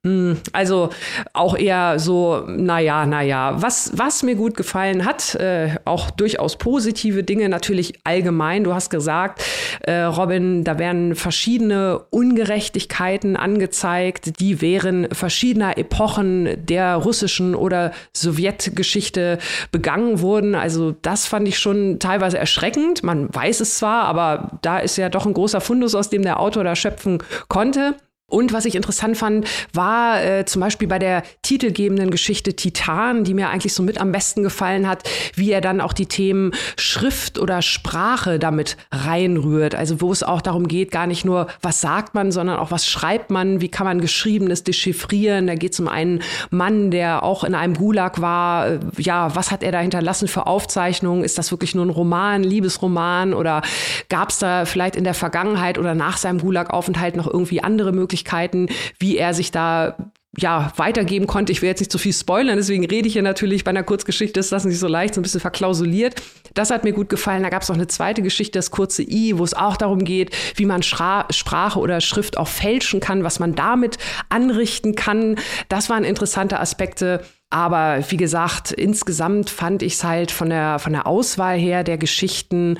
[0.06, 0.90] Hm, also
[1.32, 3.56] auch eher so, naja, naja.
[3.56, 8.62] Was, was mir gut gefallen hat, äh, auch durchaus positive Dinge, natürlich allgemein.
[8.62, 9.42] Du hast gesagt,
[9.80, 19.38] äh, Robin, da werden verschiedene Ungerechtigkeiten angezeigt, die während verschiedener Epochen der russischen oder Sowjetgeschichte
[19.72, 20.54] begangen wurden.
[20.54, 23.02] Also das fand ich schon teilweise erschreckend.
[23.02, 26.38] Man weiß es zwar, aber da ist ja doch ein großer Fundus, aus dem der
[26.38, 27.96] Autor da schöpfen konnte.
[28.28, 33.34] Und was ich interessant fand, war äh, zum Beispiel bei der titelgebenden Geschichte Titan, die
[33.34, 37.38] mir eigentlich so mit am besten gefallen hat, wie er dann auch die Themen Schrift
[37.38, 39.76] oder Sprache damit reinrührt.
[39.76, 42.88] Also wo es auch darum geht, gar nicht nur, was sagt man, sondern auch, was
[42.88, 45.46] schreibt man, wie kann man Geschriebenes dechiffrieren.
[45.46, 46.20] Da geht es um einen
[46.50, 48.66] Mann, der auch in einem Gulag war.
[48.66, 51.22] Äh, ja, was hat er da hinterlassen für Aufzeichnungen?
[51.22, 53.62] Ist das wirklich nur ein Roman, Liebesroman oder
[54.08, 58.15] gab es da vielleicht in der Vergangenheit oder nach seinem Gulag-Aufenthalt noch irgendwie andere Möglichkeiten?
[58.16, 59.96] Möglichkeiten, wie er sich da
[60.38, 61.50] ja, weitergeben konnte.
[61.50, 64.38] Ich will jetzt nicht zu viel spoilern, deswegen rede ich hier natürlich bei einer Kurzgeschichte,
[64.38, 66.16] ist das nicht so leicht, so ein bisschen verklausuliert.
[66.52, 67.42] Das hat mir gut gefallen.
[67.42, 70.36] Da gab es noch eine zweite Geschichte, das kurze I, wo es auch darum geht,
[70.56, 73.96] wie man Schra Sprache oder Schrift auch fälschen kann, was man damit
[74.28, 75.36] anrichten kann.
[75.70, 77.22] Das waren interessante Aspekte.
[77.48, 81.96] Aber wie gesagt, insgesamt fand ich es halt von der, von der Auswahl her der
[81.96, 82.78] Geschichten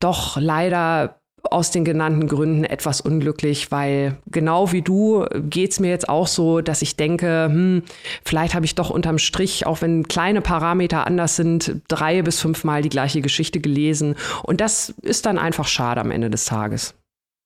[0.00, 5.90] doch leider aus den genannten Gründen etwas unglücklich, weil genau wie du geht es mir
[5.90, 7.82] jetzt auch so, dass ich denke, hm,
[8.24, 12.82] vielleicht habe ich doch unterm Strich, auch wenn kleine Parameter anders sind, drei bis fünfmal
[12.82, 14.14] die gleiche Geschichte gelesen.
[14.42, 16.94] Und das ist dann einfach schade am Ende des Tages.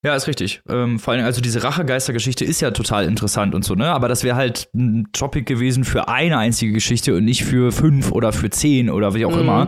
[0.03, 0.61] Ja, ist richtig.
[0.67, 3.87] Ähm, vor allem, also diese Rachegeister-Geschichte ist ja total interessant und so, ne?
[3.87, 8.11] Aber das wäre halt ein Topic gewesen für eine einzige Geschichte und nicht für fünf
[8.11, 9.41] oder für zehn oder wie auch mhm.
[9.41, 9.67] immer.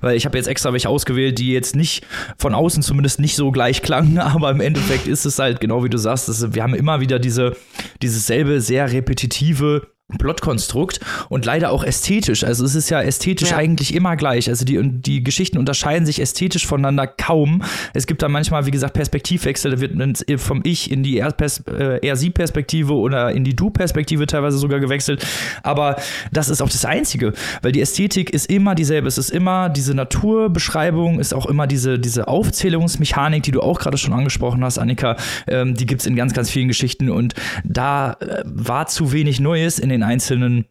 [0.00, 2.06] Weil ich habe jetzt extra welche ausgewählt, die jetzt nicht
[2.38, 5.90] von außen zumindest nicht so gleich klangen, aber im Endeffekt ist es halt genau wie
[5.90, 7.54] du sagst, das, wir haben immer wieder diese,
[8.00, 11.00] dieses selbe sehr repetitive Plotkonstrukt
[11.30, 12.44] und leider auch ästhetisch.
[12.44, 13.56] Also es ist ja ästhetisch ja.
[13.56, 14.50] eigentlich immer gleich.
[14.50, 17.62] Also die, die Geschichten unterscheiden sich ästhetisch voneinander kaum.
[17.94, 19.70] Es gibt da manchmal, wie gesagt, Perspektivwechsel.
[19.70, 19.94] Da wird
[20.40, 25.26] vom Ich in die Er-Sie-Perspektive äh, oder in die Du-Perspektive teilweise sogar gewechselt.
[25.62, 25.96] Aber
[26.32, 27.32] das ist auch das Einzige,
[27.62, 29.08] weil die Ästhetik ist immer dieselbe.
[29.08, 33.96] Es ist immer diese Naturbeschreibung, ist auch immer diese, diese Aufzählungsmechanik, die du auch gerade
[33.96, 35.16] schon angesprochen hast, Annika.
[35.46, 37.34] Ähm, die gibt es in ganz, ganz vielen Geschichten und
[37.64, 40.66] da äh, war zu wenig Neues in den einzelnen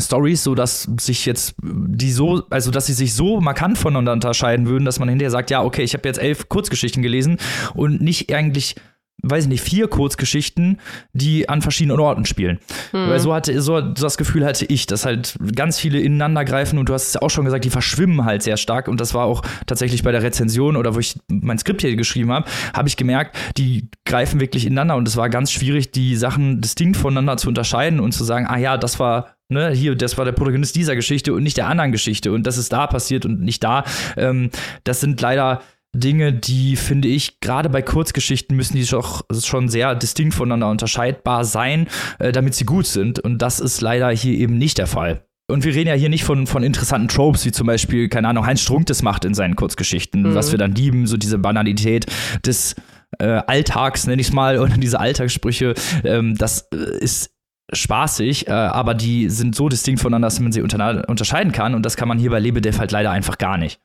[0.00, 4.66] Stories, so dass sich jetzt die so, also dass sie sich so markant voneinander unterscheiden
[4.66, 7.38] würden, dass man hinterher sagt, ja, okay, ich habe jetzt elf Kurzgeschichten gelesen
[7.74, 8.76] und nicht eigentlich
[9.22, 10.78] weiß ich nicht, vier Kurzgeschichten,
[11.12, 12.58] die an verschiedenen Orten spielen.
[12.92, 13.08] Mhm.
[13.08, 16.88] Weil so hatte, so das Gefühl hatte ich, dass halt ganz viele ineinander greifen und
[16.88, 19.42] du hast es auch schon gesagt, die verschwimmen halt sehr stark und das war auch
[19.66, 23.36] tatsächlich bei der Rezension oder wo ich mein Skript hier geschrieben habe, habe ich gemerkt,
[23.56, 28.00] die greifen wirklich ineinander und es war ganz schwierig, die Sachen distinkt voneinander zu unterscheiden
[28.00, 31.32] und zu sagen, ah ja, das war Ne, hier, das war der Protagonist dieser Geschichte
[31.32, 33.82] und nicht der anderen Geschichte und das ist da passiert und nicht da.
[34.18, 34.50] Ähm,
[34.84, 35.62] das sind leider
[35.94, 41.44] Dinge, die finde ich, gerade bei Kurzgeschichten müssen die doch schon sehr distinkt voneinander unterscheidbar
[41.44, 43.18] sein, äh, damit sie gut sind.
[43.18, 45.24] Und das ist leider hier eben nicht der Fall.
[45.50, 48.44] Und wir reden ja hier nicht von, von interessanten Tropes, wie zum Beispiel, keine Ahnung,
[48.44, 50.34] Heinz Strunk das macht in seinen Kurzgeschichten, mhm.
[50.34, 52.04] was wir dann lieben, so diese Banalität
[52.44, 52.74] des
[53.18, 55.74] äh, Alltags, nenne ich es mal, oder diese Alltagssprüche,
[56.04, 57.30] ähm, das äh, ist
[57.72, 61.74] spaßig, äh, aber die sind so distinkt voneinander, dass man sie unterscheiden kann.
[61.74, 63.80] Und das kann man hier bei Lebedev halt leider einfach gar nicht.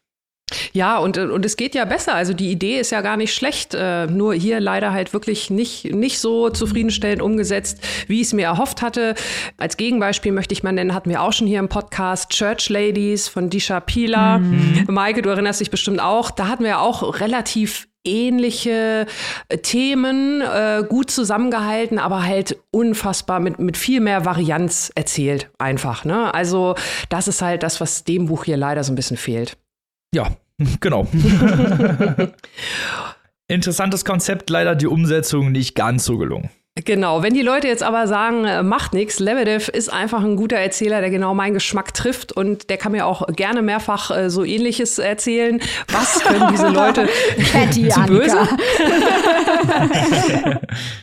[0.72, 2.16] Ja, und, und es geht ja besser.
[2.16, 3.74] Also die Idee ist ja gar nicht schlecht.
[3.74, 8.46] Äh, nur hier leider halt wirklich nicht, nicht so zufriedenstellend umgesetzt, wie ich es mir
[8.46, 9.16] erhofft hatte.
[9.58, 13.28] Als Gegenbeispiel möchte ich mal nennen, hatten wir auch schon hier im Podcast Church Ladies
[13.28, 14.40] von Disha Pila.
[14.40, 14.86] Mhm.
[14.90, 16.32] Maike, du erinnerst dich bestimmt auch.
[16.32, 19.08] Da hatten wir ja auch relativ ähnliche
[19.50, 26.04] äh, Themen äh, gut zusammengehalten, aber halt unfassbar mit, mit viel mehr Varianz erzählt einfach.
[26.04, 26.34] Ne?
[26.34, 26.76] Also
[27.10, 29.58] das ist halt das, was dem Buch hier leider so ein bisschen fehlt.
[30.14, 30.30] Ja,
[30.80, 31.08] genau.
[33.48, 36.50] Interessantes Konzept, leider die Umsetzung nicht ganz so gelungen.
[36.76, 40.58] Genau, wenn die Leute jetzt aber sagen, äh, macht nichts, Lebedev ist einfach ein guter
[40.58, 44.44] Erzähler, der genau meinen Geschmack trifft und der kann mir auch gerne mehrfach äh, so
[44.44, 45.62] ähnliches erzählen.
[45.92, 47.08] Was können diese Leute
[47.72, 48.48] zu böse?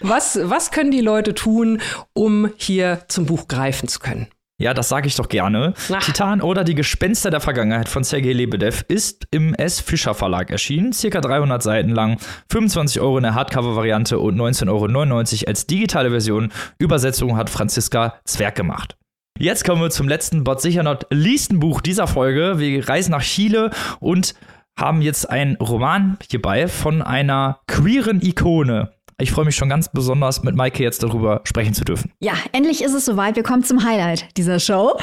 [0.00, 1.80] was, was können die Leute tun,
[2.14, 4.26] um hier zum Buch greifen zu können?
[4.60, 5.72] Ja, das sage ich doch gerne.
[5.90, 6.04] Ach.
[6.04, 9.80] Titan oder die Gespenster der Vergangenheit von Sergei Lebedev ist im S.
[9.80, 12.18] Fischer Verlag erschienen, circa 300 Seiten lang,
[12.50, 16.52] 25 Euro in der Hardcover-Variante und 19,99 Euro als digitale Version.
[16.78, 18.98] Übersetzung hat Franziska Zwerg gemacht.
[19.38, 22.58] Jetzt kommen wir zum letzten, but sicher not leasten Buch dieser Folge.
[22.58, 24.34] Wir reisen nach Chile und
[24.78, 28.92] haben jetzt einen Roman hierbei von einer queeren Ikone.
[29.20, 32.10] Ich freue mich schon ganz besonders, mit Maike jetzt darüber sprechen zu dürfen.
[32.20, 33.36] Ja, endlich ist es soweit.
[33.36, 34.96] Wir kommen zum Highlight dieser Show.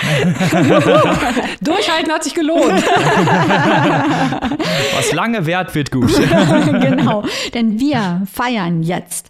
[1.62, 2.84] Durchhalten hat sich gelohnt.
[4.96, 6.12] Was lange währt, wird gut.
[6.18, 9.30] genau, denn wir feiern jetzt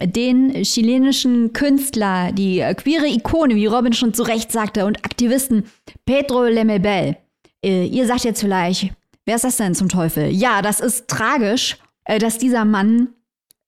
[0.00, 5.64] den chilenischen Künstler, die queere Ikone, wie Robin schon zu Recht sagte, und Aktivisten
[6.06, 7.16] Pedro Lemebel.
[7.64, 8.92] Äh, ihr sagt jetzt vielleicht,
[9.26, 10.30] wer ist das denn zum Teufel?
[10.30, 13.08] Ja, das ist tragisch, äh, dass dieser Mann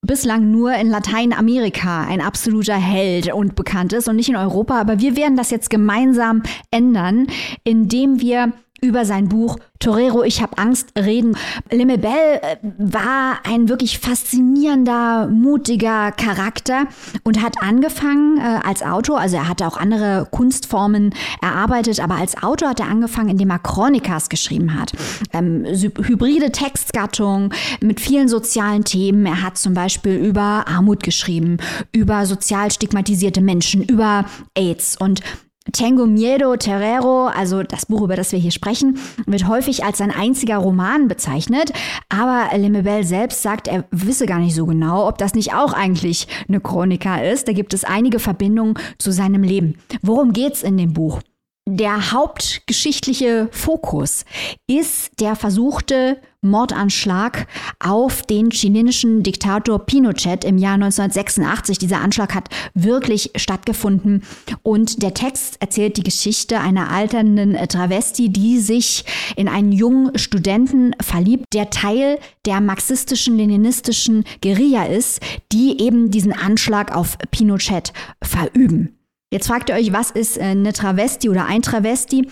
[0.02, 4.80] bislang nur in Lateinamerika ein absoluter Held und bekannt ist und nicht in Europa.
[4.80, 7.26] Aber wir werden das jetzt gemeinsam ändern,
[7.64, 11.36] indem wir über sein Buch Torero, ich habe Angst reden.
[11.70, 16.84] Lemebel äh, war ein wirklich faszinierender, mutiger Charakter
[17.24, 22.42] und hat angefangen äh, als Autor, also er hatte auch andere Kunstformen erarbeitet, aber als
[22.42, 24.92] Autor hat er angefangen, indem er Chronikas geschrieben hat.
[25.32, 29.24] Ähm, hybride Textgattung mit vielen sozialen Themen.
[29.24, 31.56] Er hat zum Beispiel über Armut geschrieben,
[31.92, 35.22] über sozial stigmatisierte Menschen, über AIDS und
[35.72, 40.10] Tengo Miedo Terrero, also das Buch, über das wir hier sprechen, wird häufig als sein
[40.10, 41.72] einziger Roman bezeichnet.
[42.08, 46.28] Aber Lemebel selbst sagt, er wisse gar nicht so genau, ob das nicht auch eigentlich
[46.48, 47.46] eine Chronika ist.
[47.46, 49.76] Da gibt es einige Verbindungen zu seinem Leben.
[50.00, 51.20] Worum geht's in dem Buch?
[51.68, 54.24] Der hauptgeschichtliche Fokus
[54.66, 57.46] ist der versuchte Mordanschlag
[57.80, 61.76] auf den chilenischen Diktator Pinochet im Jahr 1986.
[61.78, 64.22] Dieser Anschlag hat wirklich stattgefunden
[64.62, 69.04] und der Text erzählt die Geschichte einer alternden Travesti, die sich
[69.36, 75.20] in einen jungen Studenten verliebt, der Teil der marxistischen, leninistischen Guerilla ist,
[75.52, 78.96] die eben diesen Anschlag auf Pinochet verüben.
[79.32, 82.26] Jetzt fragt ihr euch, was ist äh, eine Travesti oder ein Travesti?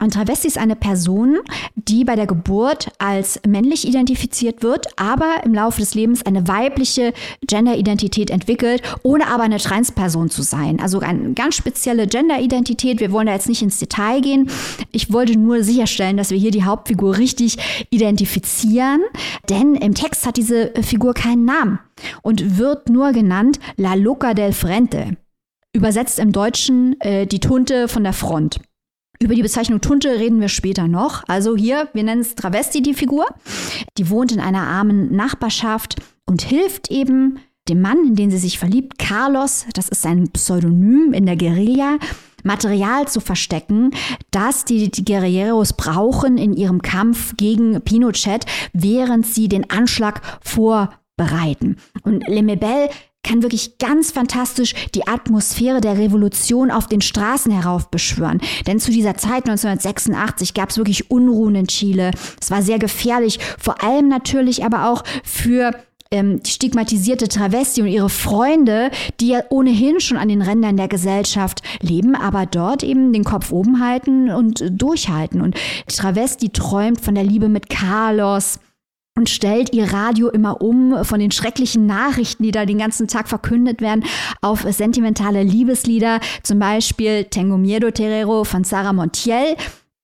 [0.00, 1.38] Ein Travesti ist eine Person,
[1.74, 7.12] die bei der Geburt als männlich identifiziert wird, aber im Laufe des Lebens eine weibliche
[7.44, 10.78] Genderidentität entwickelt, ohne aber eine Transperson zu sein.
[10.80, 13.00] Also eine ganz spezielle Genderidentität.
[13.00, 14.48] Wir wollen da jetzt nicht ins Detail gehen.
[14.92, 17.56] Ich wollte nur sicherstellen, dass wir hier die Hauptfigur richtig
[17.90, 19.00] identifizieren,
[19.48, 21.80] denn im Text hat diese Figur keinen Namen
[22.22, 25.16] und wird nur genannt La Loca del Frente.
[25.72, 28.60] Übersetzt im Deutschen äh, die Tunte von der Front.
[29.20, 31.24] Über die Bezeichnung Tunte reden wir später noch.
[31.26, 33.26] Also hier, wir nennen es Travesti, die Figur.
[33.96, 38.58] Die wohnt in einer armen Nachbarschaft und hilft eben dem Mann, in den sie sich
[38.58, 41.98] verliebt, Carlos, das ist sein Pseudonym in der Guerilla,
[42.44, 43.90] Material zu verstecken,
[44.30, 51.76] das die, die Guerilleros brauchen in ihrem Kampf gegen Pinochet, während sie den Anschlag vorbereiten.
[52.04, 52.88] Und Lemebel
[53.28, 58.40] kann wirklich ganz fantastisch die Atmosphäre der Revolution auf den Straßen heraufbeschwören.
[58.66, 62.12] Denn zu dieser Zeit 1986 gab es wirklich Unruhen in Chile.
[62.40, 65.72] Es war sehr gefährlich, vor allem natürlich aber auch für
[66.10, 70.88] ähm, die stigmatisierte Travesti und ihre Freunde, die ja ohnehin schon an den Rändern der
[70.88, 75.42] Gesellschaft leben, aber dort eben den Kopf oben halten und durchhalten.
[75.42, 75.56] Und
[75.86, 78.58] Travesti träumt von der Liebe mit Carlos
[79.18, 83.28] und stellt ihr Radio immer um von den schrecklichen Nachrichten, die da den ganzen Tag
[83.28, 84.04] verkündet werden,
[84.42, 89.56] auf sentimentale Liebeslieder, zum Beispiel Tengo Miedo Terrero von Sarah Montiel.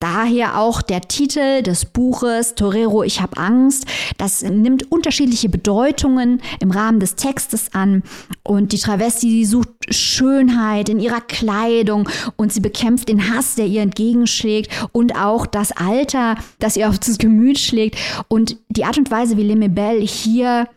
[0.04, 3.86] Daher auch der Titel des Buches Torero, ich habe Angst.
[4.18, 8.02] Das nimmt unterschiedliche Bedeutungen im Rahmen des Textes an.
[8.42, 13.66] Und die Travesti, die sucht Schönheit in ihrer Kleidung und sie bekämpft den Hass, der
[13.66, 17.96] ihr entgegenschlägt und auch das Alter, das ihr auf das Gemüt schlägt.
[18.28, 20.68] Und die Art und Weise, wie Lemebel hier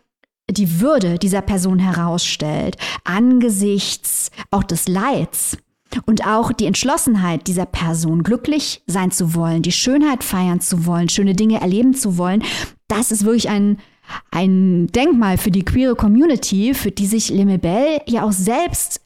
[0.50, 5.58] die Würde dieser Person herausstellt, angesichts auch des Leids,
[6.06, 11.10] und auch die Entschlossenheit dieser Person, glücklich sein zu wollen, die Schönheit feiern zu wollen,
[11.10, 12.44] schöne Dinge erleben zu wollen,
[12.88, 13.78] das ist wirklich ein,
[14.32, 19.02] ein Denkmal für die queere Community, für die sich Lemebel ja auch selbst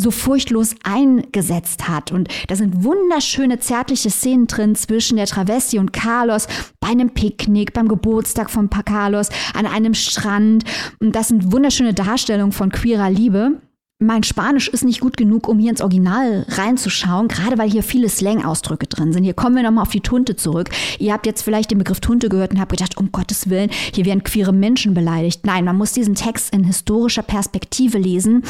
[0.00, 2.12] so furchtlos eingesetzt hat.
[2.12, 6.48] Und da sind wunderschöne zärtliche Szenen drin zwischen der Travesti und Carlos
[6.80, 10.64] bei einem Picknick, beim Geburtstag von Carlos, an einem Strand.
[11.00, 13.60] Und das sind wunderschöne Darstellungen von queerer Liebe
[14.02, 18.08] mein Spanisch ist nicht gut genug, um hier ins Original reinzuschauen, gerade weil hier viele
[18.08, 19.24] Slang-Ausdrücke drin sind.
[19.24, 20.70] Hier kommen wir nochmal auf die Tunte zurück.
[20.98, 24.04] Ihr habt jetzt vielleicht den Begriff Tunte gehört und habt gedacht, um Gottes Willen, hier
[24.04, 25.46] werden queere Menschen beleidigt.
[25.46, 28.42] Nein, man muss diesen Text in historischer Perspektive lesen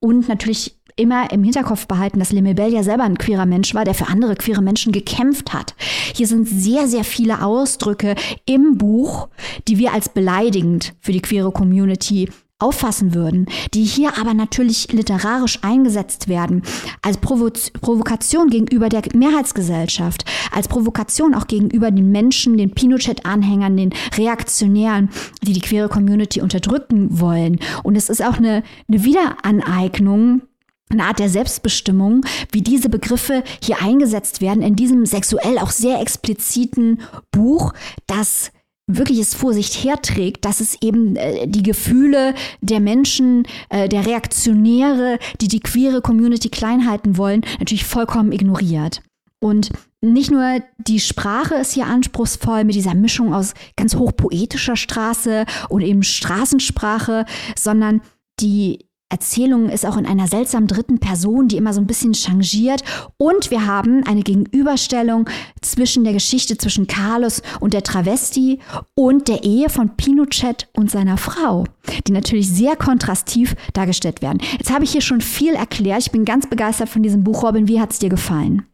[0.00, 3.94] und natürlich immer im Hinterkopf behalten, dass Lemebel ja selber ein queerer Mensch war, der
[3.94, 5.74] für andere queere Menschen gekämpft hat.
[6.14, 8.14] Hier sind sehr, sehr viele Ausdrücke
[8.46, 9.28] im Buch,
[9.68, 15.58] die wir als beleidigend für die queere Community auffassen würden, die hier aber natürlich literarisch
[15.62, 16.62] eingesetzt werden,
[17.02, 17.50] als Provo
[17.80, 25.10] Provokation gegenüber der Mehrheitsgesellschaft, als Provokation auch gegenüber den Menschen, den Pinochet-Anhängern, den Reaktionären,
[25.42, 27.58] die die queere Community unterdrücken wollen.
[27.82, 30.42] Und es ist auch eine, eine Wiederaneignung
[30.88, 36.00] eine Art der Selbstbestimmung, wie diese Begriffe hier eingesetzt werden in diesem sexuell auch sehr
[36.00, 37.00] expliziten
[37.32, 37.72] Buch,
[38.06, 38.52] das
[38.86, 44.06] wirklich es vor sich herträgt, dass es eben äh, die Gefühle der Menschen, äh, der
[44.06, 49.02] Reaktionäre, die die queere Community klein halten wollen, natürlich vollkommen ignoriert.
[49.40, 49.70] Und
[50.00, 55.82] nicht nur die Sprache ist hier anspruchsvoll mit dieser Mischung aus ganz hochpoetischer Straße und
[55.82, 57.26] eben Straßensprache,
[57.56, 58.00] sondern
[58.40, 62.82] die Erzählung ist auch in einer seltsamen dritten Person, die immer so ein bisschen changiert.
[63.16, 65.28] Und wir haben eine Gegenüberstellung
[65.62, 68.58] zwischen der Geschichte zwischen Carlos und der Travesti
[68.96, 71.64] und der Ehe von Pinochet und seiner Frau,
[72.08, 74.42] die natürlich sehr kontrastiv dargestellt werden.
[74.58, 76.02] Jetzt habe ich hier schon viel erklärt.
[76.02, 77.44] Ich bin ganz begeistert von diesem Buch.
[77.44, 78.66] Robin, wie hat es dir gefallen?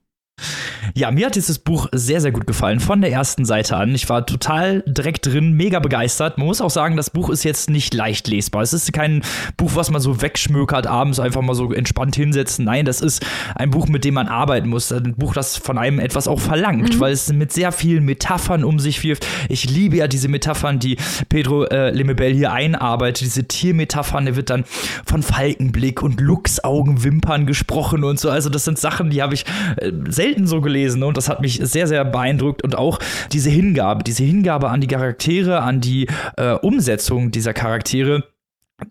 [0.95, 3.95] Ja, mir hat dieses Buch sehr, sehr gut gefallen, von der ersten Seite an.
[3.95, 6.39] Ich war total direkt drin, mega begeistert.
[6.39, 8.63] Man muss auch sagen, das Buch ist jetzt nicht leicht lesbar.
[8.63, 9.23] Es ist kein
[9.57, 12.65] Buch, was man so wegschmökert, abends einfach mal so entspannt hinsetzen.
[12.65, 13.25] Nein, das ist
[13.55, 14.93] ein Buch, mit dem man arbeiten muss.
[14.93, 17.01] Ein Buch, das von einem etwas auch verlangt, mhm.
[17.01, 19.27] weil es mit sehr vielen Metaphern um sich wirft.
[19.49, 20.97] Ich liebe ja diese Metaphern, die
[21.29, 23.23] Pedro äh, Lemebel hier einarbeitet.
[23.23, 24.65] Diese Tiermetaphern, der wird dann
[25.07, 28.31] von Falkenblick und Luchsaugenwimpern gesprochen und so.
[28.31, 29.45] Also das sind Sachen, die habe ich
[29.77, 29.93] äh,
[30.23, 33.01] selten so gelesen und das hat mich sehr, sehr beeindruckt und auch
[33.33, 36.07] diese Hingabe, diese Hingabe an die Charaktere, an die
[36.37, 38.25] äh, Umsetzung dieser Charaktere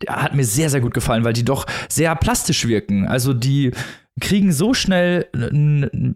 [0.08, 3.08] hat mir sehr, sehr gut gefallen, weil die doch sehr plastisch wirken.
[3.08, 3.72] Also die
[4.20, 5.28] kriegen so schnell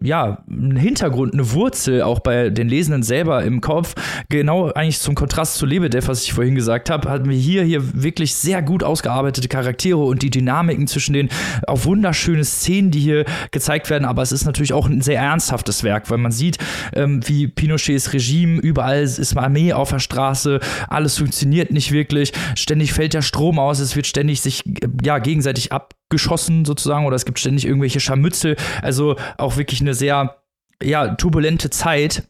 [0.02, 3.94] ja, einen Hintergrund, eine Wurzel auch bei den Lesenden selber im Kopf.
[4.28, 8.02] Genau eigentlich zum Kontrast zu Lebedev, was ich vorhin gesagt habe, hatten wir hier, hier
[8.02, 11.30] wirklich sehr gut ausgearbeitete Charaktere und die Dynamiken zwischen den
[11.66, 14.04] auch wunderschöne Szenen, die hier gezeigt werden.
[14.04, 16.58] Aber es ist natürlich auch ein sehr ernsthaftes Werk, weil man sieht,
[16.94, 22.92] ähm, wie Pinochets Regime, überall ist Armee auf der Straße, alles funktioniert nicht wirklich, ständig
[22.92, 24.62] fällt der Strom aus, es wird ständig sich
[25.02, 28.56] ja, gegenseitig abgeschossen sozusagen oder es gibt ständig irgendwelche Scharmützel.
[28.82, 30.36] Also auch wirklich eine sehr
[30.82, 32.24] ja, turbulente Zeit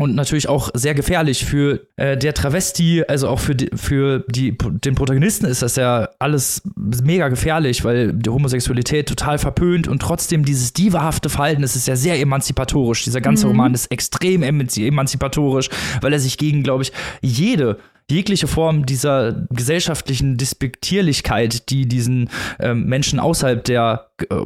[0.00, 4.58] und natürlich auch sehr gefährlich für äh, der Travesti, also auch für, die, für die,
[4.58, 10.44] den Protagonisten ist das ja alles mega gefährlich, weil die Homosexualität total verpönt und trotzdem
[10.44, 13.04] dieses divahafte Verhalten, das ist ja sehr emanzipatorisch.
[13.04, 13.52] Dieser ganze mhm.
[13.52, 16.92] Roman ist extrem emanzipatorisch, weil er sich gegen, glaube ich,
[17.22, 17.78] jede
[18.10, 22.28] jegliche Form dieser gesellschaftlichen Despektierlichkeit, die diesen
[22.60, 24.36] ähm, Menschen außerhalb der äh,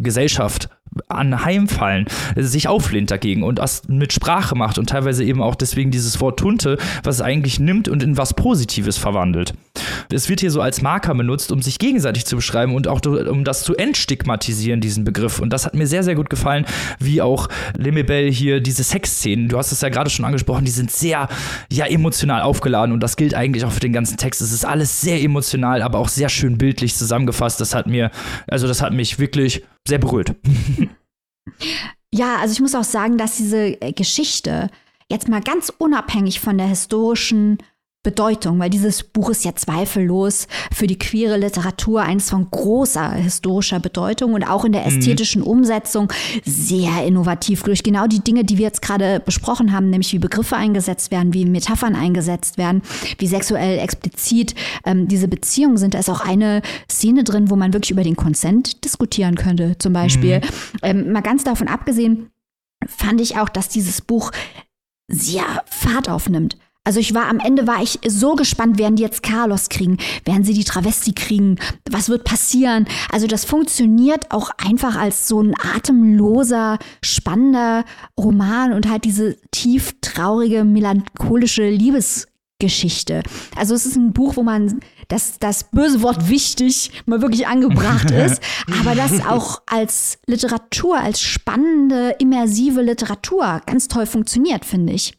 [0.00, 0.68] Gesellschaft
[1.08, 2.06] anheimfallen,
[2.36, 6.38] sich auflehnt dagegen und das mit Sprache macht und teilweise eben auch deswegen dieses Wort
[6.38, 9.54] Tunte, was es eigentlich nimmt und in was Positives verwandelt.
[10.12, 13.44] Es wird hier so als Marker benutzt, um sich gegenseitig zu beschreiben und auch um
[13.44, 15.38] das zu entstigmatisieren, diesen Begriff.
[15.38, 16.64] Und das hat mir sehr, sehr gut gefallen,
[16.98, 20.90] wie auch Lemebel hier diese Sexszenen, du hast es ja gerade schon angesprochen, die sind
[20.90, 21.28] sehr,
[21.70, 24.40] ja, emotional aufgeladen und das gilt eigentlich auch für den ganzen Text.
[24.40, 27.60] Es ist alles sehr emotional, aber auch sehr schön bildlich zusammengefasst.
[27.60, 28.10] Das hat mir,
[28.46, 30.34] also das hat mich wirklich sehr berührt.
[32.12, 34.70] Ja, also ich muss auch sagen, dass diese Geschichte
[35.10, 37.58] jetzt mal ganz unabhängig von der historischen
[38.08, 43.80] Bedeutung, weil dieses Buch ist ja zweifellos für die queere Literatur eins von großer historischer
[43.80, 44.98] Bedeutung und auch in der mhm.
[44.98, 45.42] ästhetischen.
[45.42, 46.10] Umsetzung
[46.46, 50.56] sehr innovativ durch genau die Dinge, die wir jetzt gerade besprochen haben, nämlich wie Begriffe
[50.56, 52.80] eingesetzt werden, wie Metaphern eingesetzt werden,
[53.18, 54.54] wie sexuell explizit
[54.86, 55.92] ähm, diese Beziehungen sind.
[55.92, 59.92] Da ist auch eine Szene drin, wo man wirklich über den Konsent diskutieren könnte, zum
[59.92, 60.38] Beispiel.
[60.38, 60.78] Mhm.
[60.82, 62.30] Ähm, mal ganz davon abgesehen,
[62.86, 64.30] fand ich auch, dass dieses Buch
[65.08, 66.56] sehr Fahrt aufnimmt.
[66.88, 70.42] Also ich war am Ende war ich so gespannt, werden die jetzt Carlos kriegen, werden
[70.42, 71.56] sie die Travesti kriegen,
[71.90, 72.86] was wird passieren?
[73.12, 77.84] Also das funktioniert auch einfach als so ein atemloser, spannender
[78.18, 83.22] Roman und halt diese tief traurige, melancholische Liebesgeschichte.
[83.54, 88.10] Also es ist ein Buch, wo man das, das böse Wort wichtig mal wirklich angebracht
[88.12, 88.40] ist,
[88.80, 95.17] aber das auch als Literatur, als spannende, immersive Literatur ganz toll funktioniert, finde ich.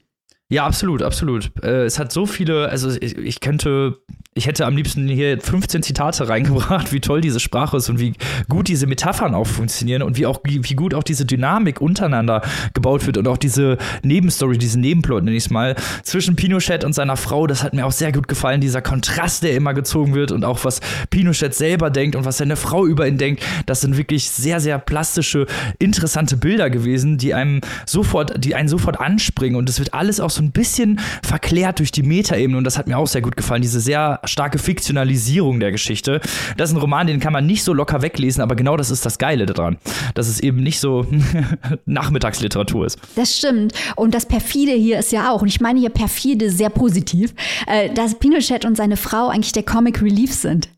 [0.51, 1.51] Ja, absolut, absolut.
[1.63, 3.99] Äh, es hat so viele, also ich, ich könnte
[4.39, 8.13] ich hätte am liebsten hier 15 Zitate reingebracht, wie toll diese Sprache ist und wie
[8.47, 12.41] gut diese Metaphern auch funktionieren und wie auch wie gut auch diese Dynamik untereinander
[12.73, 16.93] gebaut wird und auch diese Nebenstory, diesen Nebenplot nenne ich es mal zwischen Pinochet und
[16.93, 20.31] seiner Frau, das hat mir auch sehr gut gefallen, dieser Kontrast, der immer gezogen wird
[20.31, 20.79] und auch was
[21.09, 24.79] Pinochet selber denkt und was seine Frau über ihn denkt, das sind wirklich sehr sehr
[24.79, 25.47] plastische,
[25.79, 30.29] interessante Bilder gewesen, die einem sofort, die einen sofort anspringen und es wird alles auch
[30.29, 33.61] so ein bisschen verklärt durch die Metaebene und das hat mir auch sehr gut gefallen,
[33.61, 36.21] diese sehr starke Fiktionalisierung der Geschichte.
[36.57, 39.05] Das ist ein Roman, den kann man nicht so locker weglesen, aber genau das ist
[39.05, 39.77] das Geile daran,
[40.13, 41.05] dass es eben nicht so
[41.85, 42.99] Nachmittagsliteratur ist.
[43.15, 43.73] Das stimmt.
[43.95, 47.33] Und das Perfide hier ist ja auch, und ich meine hier perfide sehr positiv,
[47.67, 50.69] äh, dass Pinochet und seine Frau eigentlich der Comic Relief sind.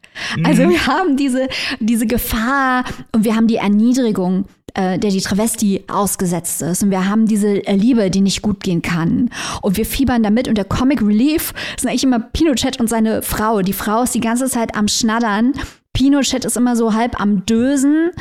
[0.43, 0.69] Also mhm.
[0.71, 1.47] wir haben diese,
[1.79, 2.83] diese Gefahr
[3.13, 6.84] und wir haben die Erniedrigung äh, der die Travesti ausgesetzt ist.
[6.84, 9.30] Und wir haben diese äh, Liebe, die nicht gut gehen kann.
[9.61, 10.47] Und wir fiebern damit.
[10.47, 13.61] Und der Comic Relief sind eigentlich immer Pinochet und seine Frau.
[13.61, 15.53] Die Frau ist die ganze Zeit am Schnattern.
[15.93, 18.11] Pinochet ist immer so halb am Dösen.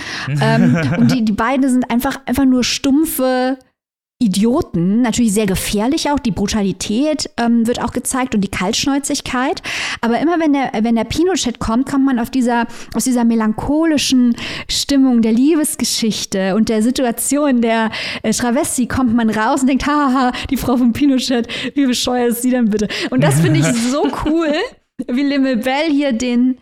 [0.40, 3.58] ähm, und die, die beiden sind einfach, einfach nur stumpfe
[4.22, 9.62] Idioten, natürlich sehr gefährlich auch, die Brutalität ähm, wird auch gezeigt und die Kaltschnäuzigkeit.
[10.02, 14.36] Aber immer wenn der, wenn der Pinochet kommt, kommt man auf dieser, aus dieser melancholischen
[14.68, 17.90] Stimmung der Liebesgeschichte und der Situation der
[18.22, 22.42] äh, Travesti kommt man raus und denkt, haha, die Frau von Pinochet, wie bescheuert ist
[22.42, 22.88] sie denn bitte?
[23.08, 24.52] Und das finde ich so cool,
[25.08, 26.58] wie Lemebel hier den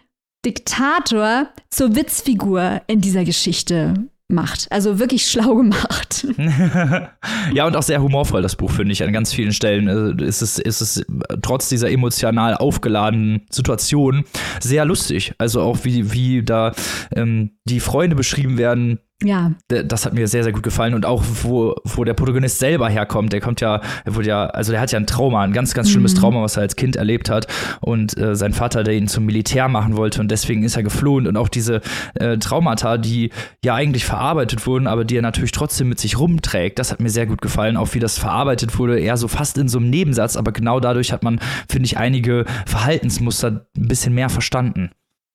[0.46, 4.70] Diktator zur Witzfigur in dieser Geschichte macht.
[4.70, 6.26] Also wirklich schlau gemacht.
[7.54, 9.88] ja, und auch sehr humorvoll, das Buch, finde ich, an ganz vielen Stellen.
[9.88, 11.04] Also ist es, ist es
[11.42, 14.24] trotz dieser emotional aufgeladenen Situation
[14.60, 15.34] sehr lustig.
[15.38, 16.72] Also auch wie, wie da
[17.14, 19.52] ähm, die Freunde beschrieben werden, ja.
[19.66, 20.94] Das hat mir sehr, sehr gut gefallen.
[20.94, 24.70] Und auch, wo, wo der Protagonist selber herkommt, der kommt ja, er wurde ja, also
[24.70, 26.20] der hat ja ein Trauma, ein ganz, ganz schlimmes mhm.
[26.20, 27.48] Trauma, was er als Kind erlebt hat.
[27.80, 31.26] Und äh, sein Vater, der ihn zum Militär machen wollte und deswegen ist er geflohen.
[31.26, 31.80] Und auch diese
[32.14, 33.30] äh, Traumata, die
[33.64, 37.10] ja eigentlich verarbeitet wurden, aber die er natürlich trotzdem mit sich rumträgt, das hat mir
[37.10, 37.76] sehr gut gefallen.
[37.76, 41.12] Auch wie das verarbeitet wurde, eher so fast in so einem Nebensatz, aber genau dadurch
[41.12, 44.90] hat man, finde ich, einige Verhaltensmuster ein bisschen mehr verstanden.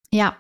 [0.10, 0.38] Ja,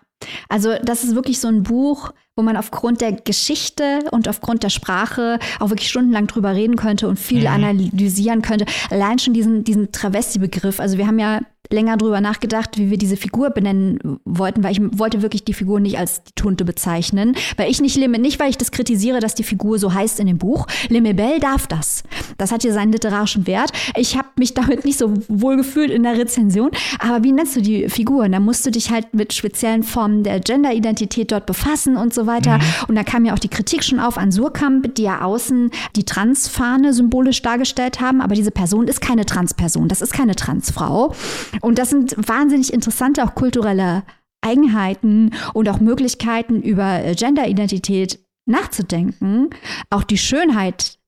[0.49, 4.69] also das ist wirklich so ein Buch, wo man aufgrund der Geschichte und aufgrund der
[4.69, 7.47] Sprache auch wirklich stundenlang drüber reden könnte und viel mhm.
[7.47, 8.65] analysieren könnte.
[8.89, 10.79] Allein schon diesen, diesen Travesti-Begriff.
[10.79, 14.81] Also wir haben ja länger drüber nachgedacht, wie wir diese Figur benennen wollten, weil ich
[14.99, 18.57] wollte wirklich die Figur nicht als die Tunte bezeichnen, weil ich nicht nicht weil ich
[18.57, 20.67] das kritisiere, dass die Figur so heißt in dem Buch.
[20.89, 22.03] Lemebel darf das.
[22.37, 23.71] Das hat hier seinen literarischen Wert.
[23.95, 27.61] Ich habe mich damit nicht so wohl gefühlt in der Rezension, aber wie nennst du
[27.61, 28.27] die Figur?
[28.29, 32.57] Da musst du dich halt mit speziellen Formen der Genderidentität dort befassen und so weiter.
[32.57, 32.63] Mhm.
[32.89, 36.05] Und da kam ja auch die Kritik schon auf an Surkamp, die ja außen die
[36.05, 41.13] Transfahne symbolisch dargestellt haben, aber diese Person ist keine Transperson, das ist keine Transfrau.
[41.61, 44.03] Und das sind wahnsinnig interessante, auch kulturelle
[44.41, 49.49] Eigenheiten und auch Möglichkeiten über äh, Genderidentität nachzudenken.
[49.89, 50.99] Auch die Schönheit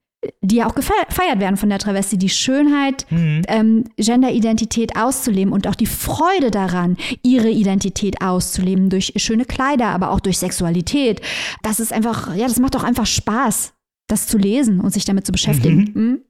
[0.41, 3.41] die ja auch gefeiert werden von der Travestie, die Schönheit, mhm.
[3.47, 10.11] ähm, Genderidentität auszuleben und auch die Freude daran, ihre Identität auszuleben durch schöne Kleider, aber
[10.11, 11.21] auch durch Sexualität.
[11.63, 13.73] Das ist einfach, ja, das macht doch einfach Spaß,
[14.07, 15.91] das zu lesen und sich damit zu beschäftigen.
[15.93, 16.01] Mhm.
[16.01, 16.21] Mhm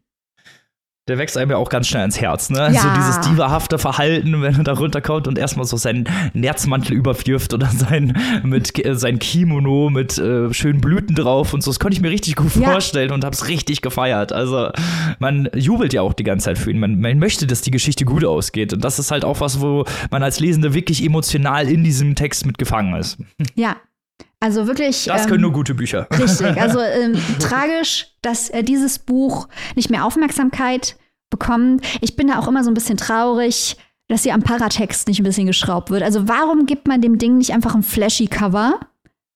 [1.08, 2.72] der wächst einem ja auch ganz schnell ins Herz, ne?
[2.74, 2.82] Ja.
[2.82, 7.68] So dieses divahafte Verhalten, wenn er da runterkommt und erstmal so seinen Nerzmantel überwirft oder
[7.68, 11.70] sein, mit, äh, sein Kimono mit äh, schönen Blüten drauf und so.
[11.70, 12.72] Das konnte ich mir richtig gut ja.
[12.72, 14.34] vorstellen und hab's richtig gefeiert.
[14.34, 14.72] Also,
[15.20, 16.80] man jubelt ja auch die ganze Zeit für ihn.
[16.80, 18.74] Man, man möchte, dass die Geschichte gut ausgeht.
[18.74, 22.48] Und das ist halt auch was, wo man als Lesende wirklich emotional in diesem Text
[22.48, 23.20] mit gefangen ist.
[23.54, 23.76] Ja,
[24.46, 25.06] also wirklich.
[25.06, 26.08] Das können ähm, nur gute Bücher.
[26.20, 26.56] Richtig.
[26.62, 30.98] Also ähm, tragisch, dass äh, dieses Buch nicht mehr Aufmerksamkeit
[31.32, 31.84] bekommt.
[32.02, 33.76] Ich bin da auch immer so ein bisschen traurig,
[34.08, 36.04] dass hier am Paratext nicht ein bisschen geschraubt wird.
[36.04, 38.80] Also warum gibt man dem Ding nicht einfach ein flashy Cover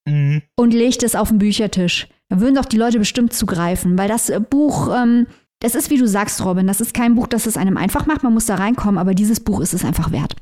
[0.05, 0.43] mhm.
[0.55, 2.07] und legt es auf den Büchertisch?
[2.29, 5.25] Da würden doch die Leute bestimmt zugreifen, weil das äh, Buch, ähm,
[5.59, 8.21] das ist wie du sagst, Robin, das ist kein Buch, das es einem einfach macht.
[8.21, 10.35] Man muss da reinkommen, aber dieses Buch ist es einfach wert.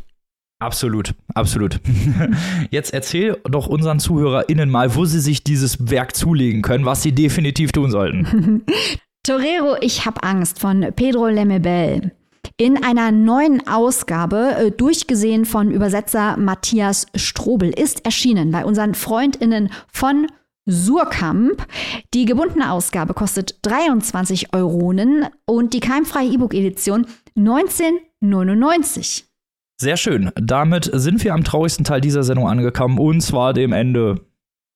[0.59, 1.79] Absolut, absolut.
[2.71, 7.11] Jetzt erzähl doch unseren ZuhörerInnen mal, wo sie sich dieses Werk zulegen können, was sie
[7.11, 8.65] definitiv tun sollten.
[9.23, 12.11] Torero, ich hab Angst von Pedro Lemebel.
[12.55, 19.69] In einer neuen Ausgabe, äh, durchgesehen von Übersetzer Matthias Strobel, ist erschienen bei unseren FreundInnen
[19.91, 20.27] von
[20.65, 21.67] Surkamp.
[22.15, 27.05] Die gebundene Ausgabe kostet 23 Euronen und die keimfreie E-Book-Edition
[27.37, 29.26] 19,99.
[29.79, 30.31] Sehr schön.
[30.35, 34.21] Damit sind wir am traurigsten Teil dieser Sendung angekommen und zwar dem Ende.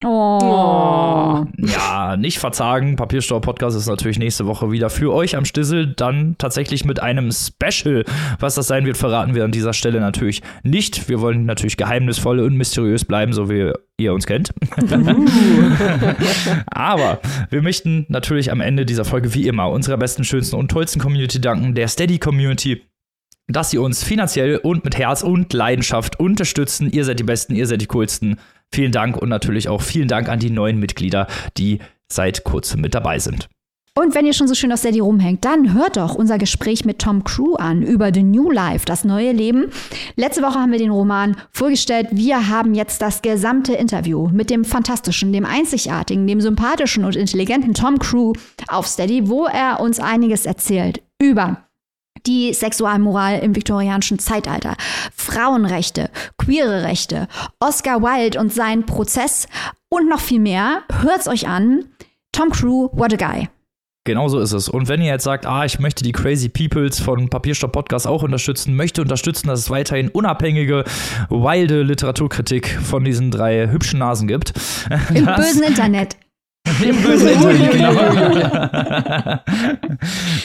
[0.04, 1.46] Oh.
[1.58, 2.96] Ja, nicht verzagen.
[2.96, 5.94] Papierstau-Podcast ist natürlich nächste Woche wieder für euch am Stissel.
[5.96, 8.06] Dann tatsächlich mit einem Special.
[8.40, 11.10] Was das sein wird, verraten wir an dieser Stelle natürlich nicht.
[11.10, 14.54] Wir wollen natürlich geheimnisvoll und mysteriös bleiben, so wie ihr uns kennt.
[14.82, 15.16] Uh.
[16.72, 21.00] Aber wir möchten natürlich am Ende dieser Folge wie immer unserer besten, schönsten und tollsten
[21.00, 22.82] Community danken, der Steady Community
[23.48, 26.90] dass sie uns finanziell und mit Herz und Leidenschaft unterstützen.
[26.92, 28.38] Ihr seid die Besten, ihr seid die Coolsten.
[28.74, 31.28] Vielen Dank und natürlich auch vielen Dank an die neuen Mitglieder,
[31.58, 31.80] die
[32.12, 33.50] seit kurzem mit dabei sind.
[33.94, 37.00] Und wenn ihr schon so schön auf Steady rumhängt, dann hört doch unser Gespräch mit
[37.00, 39.70] Tom Crew an über The New Life, das neue Leben.
[40.16, 42.08] Letzte Woche haben wir den Roman vorgestellt.
[42.12, 47.74] Wir haben jetzt das gesamte Interview mit dem fantastischen, dem einzigartigen, dem sympathischen und intelligenten
[47.74, 48.32] Tom Crew
[48.70, 51.58] auf Steady, wo er uns einiges erzählt über
[52.26, 54.76] die Sexualmoral im viktorianischen Zeitalter,
[55.16, 57.28] Frauenrechte, queere Rechte,
[57.60, 59.48] Oscar Wilde und sein Prozess
[59.90, 60.84] und noch viel mehr.
[61.02, 61.86] Hört's euch an.
[62.32, 63.50] Tom Crew, what a guy.
[64.04, 64.68] Genau so ist es.
[64.68, 68.24] Und wenn ihr jetzt sagt, ah, ich möchte die Crazy Peoples von Papierstopp Podcast auch
[68.24, 70.86] unterstützen, möchte unterstützen, dass es weiterhin unabhängige,
[71.30, 74.54] wilde Literaturkritik von diesen drei hübschen Nasen gibt.
[75.14, 76.18] Im bösen Internet.
[76.84, 77.94] Im bösen Internet, genau.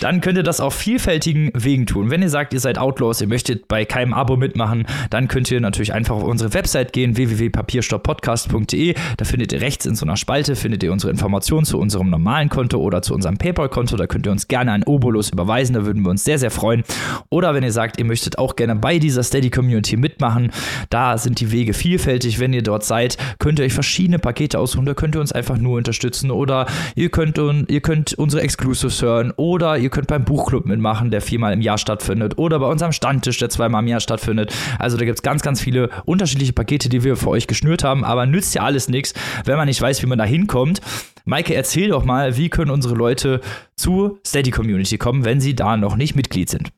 [0.00, 2.10] dann könnt ihr das auf vielfältigen Wegen tun.
[2.10, 5.60] Wenn ihr sagt, ihr seid Outlaws, ihr möchtet bei keinem Abo mitmachen, dann könnt ihr
[5.60, 8.94] natürlich einfach auf unsere Website gehen, www.papierstopppodcast.de.
[9.16, 12.48] Da findet ihr rechts in so einer Spalte, findet ihr unsere Informationen zu unserem normalen
[12.48, 13.96] Konto oder zu unserem PayPal-Konto.
[13.96, 16.82] Da könnt ihr uns gerne ein Obolus überweisen, da würden wir uns sehr, sehr freuen.
[17.28, 20.50] Oder wenn ihr sagt, ihr möchtet auch gerne bei dieser Steady-Community mitmachen,
[20.88, 22.40] da sind die Wege vielfältig.
[22.40, 25.58] Wenn ihr dort seid, könnt ihr euch verschiedene Pakete aussuchen, da könnt ihr uns einfach
[25.58, 30.24] nur unterstützen unterstützen oder ihr könnt, ihr könnt unsere Exclusives hören oder ihr könnt beim
[30.24, 34.00] Buchclub mitmachen, der viermal im Jahr stattfindet oder bei unserem Standtisch, der zweimal im Jahr
[34.00, 34.54] stattfindet.
[34.78, 38.04] Also da gibt es ganz, ganz viele unterschiedliche Pakete, die wir für euch geschnürt haben,
[38.04, 40.80] aber nützt ja alles nichts, wenn man nicht weiß, wie man da hinkommt.
[41.24, 43.40] Maike, erzähl doch mal, wie können unsere Leute
[43.74, 46.70] zu Steady Community kommen, wenn sie da noch nicht Mitglied sind?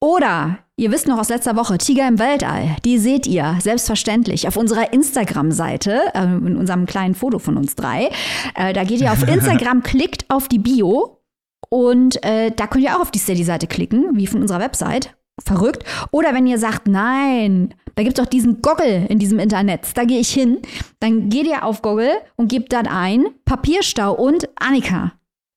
[0.01, 4.57] Oder ihr wisst noch aus letzter Woche, Tiger im Weltall, die seht ihr selbstverständlich auf
[4.57, 8.11] unserer Instagram-Seite, äh, in unserem kleinen Foto von uns drei.
[8.57, 11.21] Äh, da geht ihr auf Instagram, klickt auf die Bio
[11.69, 15.15] und äh, da könnt ihr auch auf die Steady-Seite klicken, wie von unserer Website.
[15.45, 15.85] Verrückt.
[16.11, 20.05] Oder wenn ihr sagt, nein, da gibt es doch diesen Goggle in diesem Internet, da
[20.05, 20.59] gehe ich hin,
[21.01, 25.13] dann geht ihr auf Goggle und gebt dann ein Papierstau und Annika.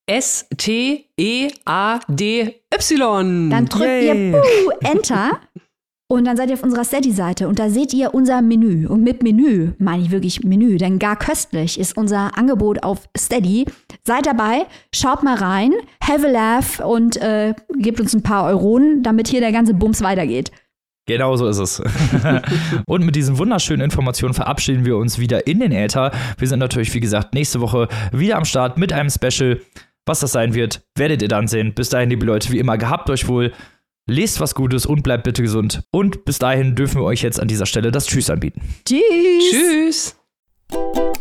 [0.06, 1.10] S-T-E-A-D-Y.
[3.50, 4.32] Dann drückt Yay.
[4.32, 5.40] ihr Puh, Enter
[6.14, 8.88] und dann seid ihr auf unserer Steady-Seite und da seht ihr unser Menü.
[8.88, 13.66] Und mit Menü meine ich wirklich Menü, denn gar köstlich ist unser Angebot auf Steady.
[14.03, 19.01] Seid dabei, schaut mal rein, have a laugh und äh, gebt uns ein paar Euronen,
[19.01, 20.51] damit hier der ganze Bums weitergeht.
[21.07, 21.82] Genau so ist es.
[22.86, 26.11] und mit diesen wunderschönen Informationen verabschieden wir uns wieder in den Äther.
[26.38, 29.59] Wir sind natürlich, wie gesagt, nächste Woche wieder am Start mit einem Special.
[30.05, 31.74] Was das sein wird, werdet ihr dann sehen.
[31.74, 33.53] Bis dahin, liebe Leute, wie immer, gehabt euch wohl,
[34.06, 35.84] lest was Gutes und bleibt bitte gesund.
[35.91, 38.62] Und bis dahin dürfen wir euch jetzt an dieser Stelle das Tschüss anbieten.
[38.86, 40.16] Tschüss.
[40.72, 41.12] Tschüss.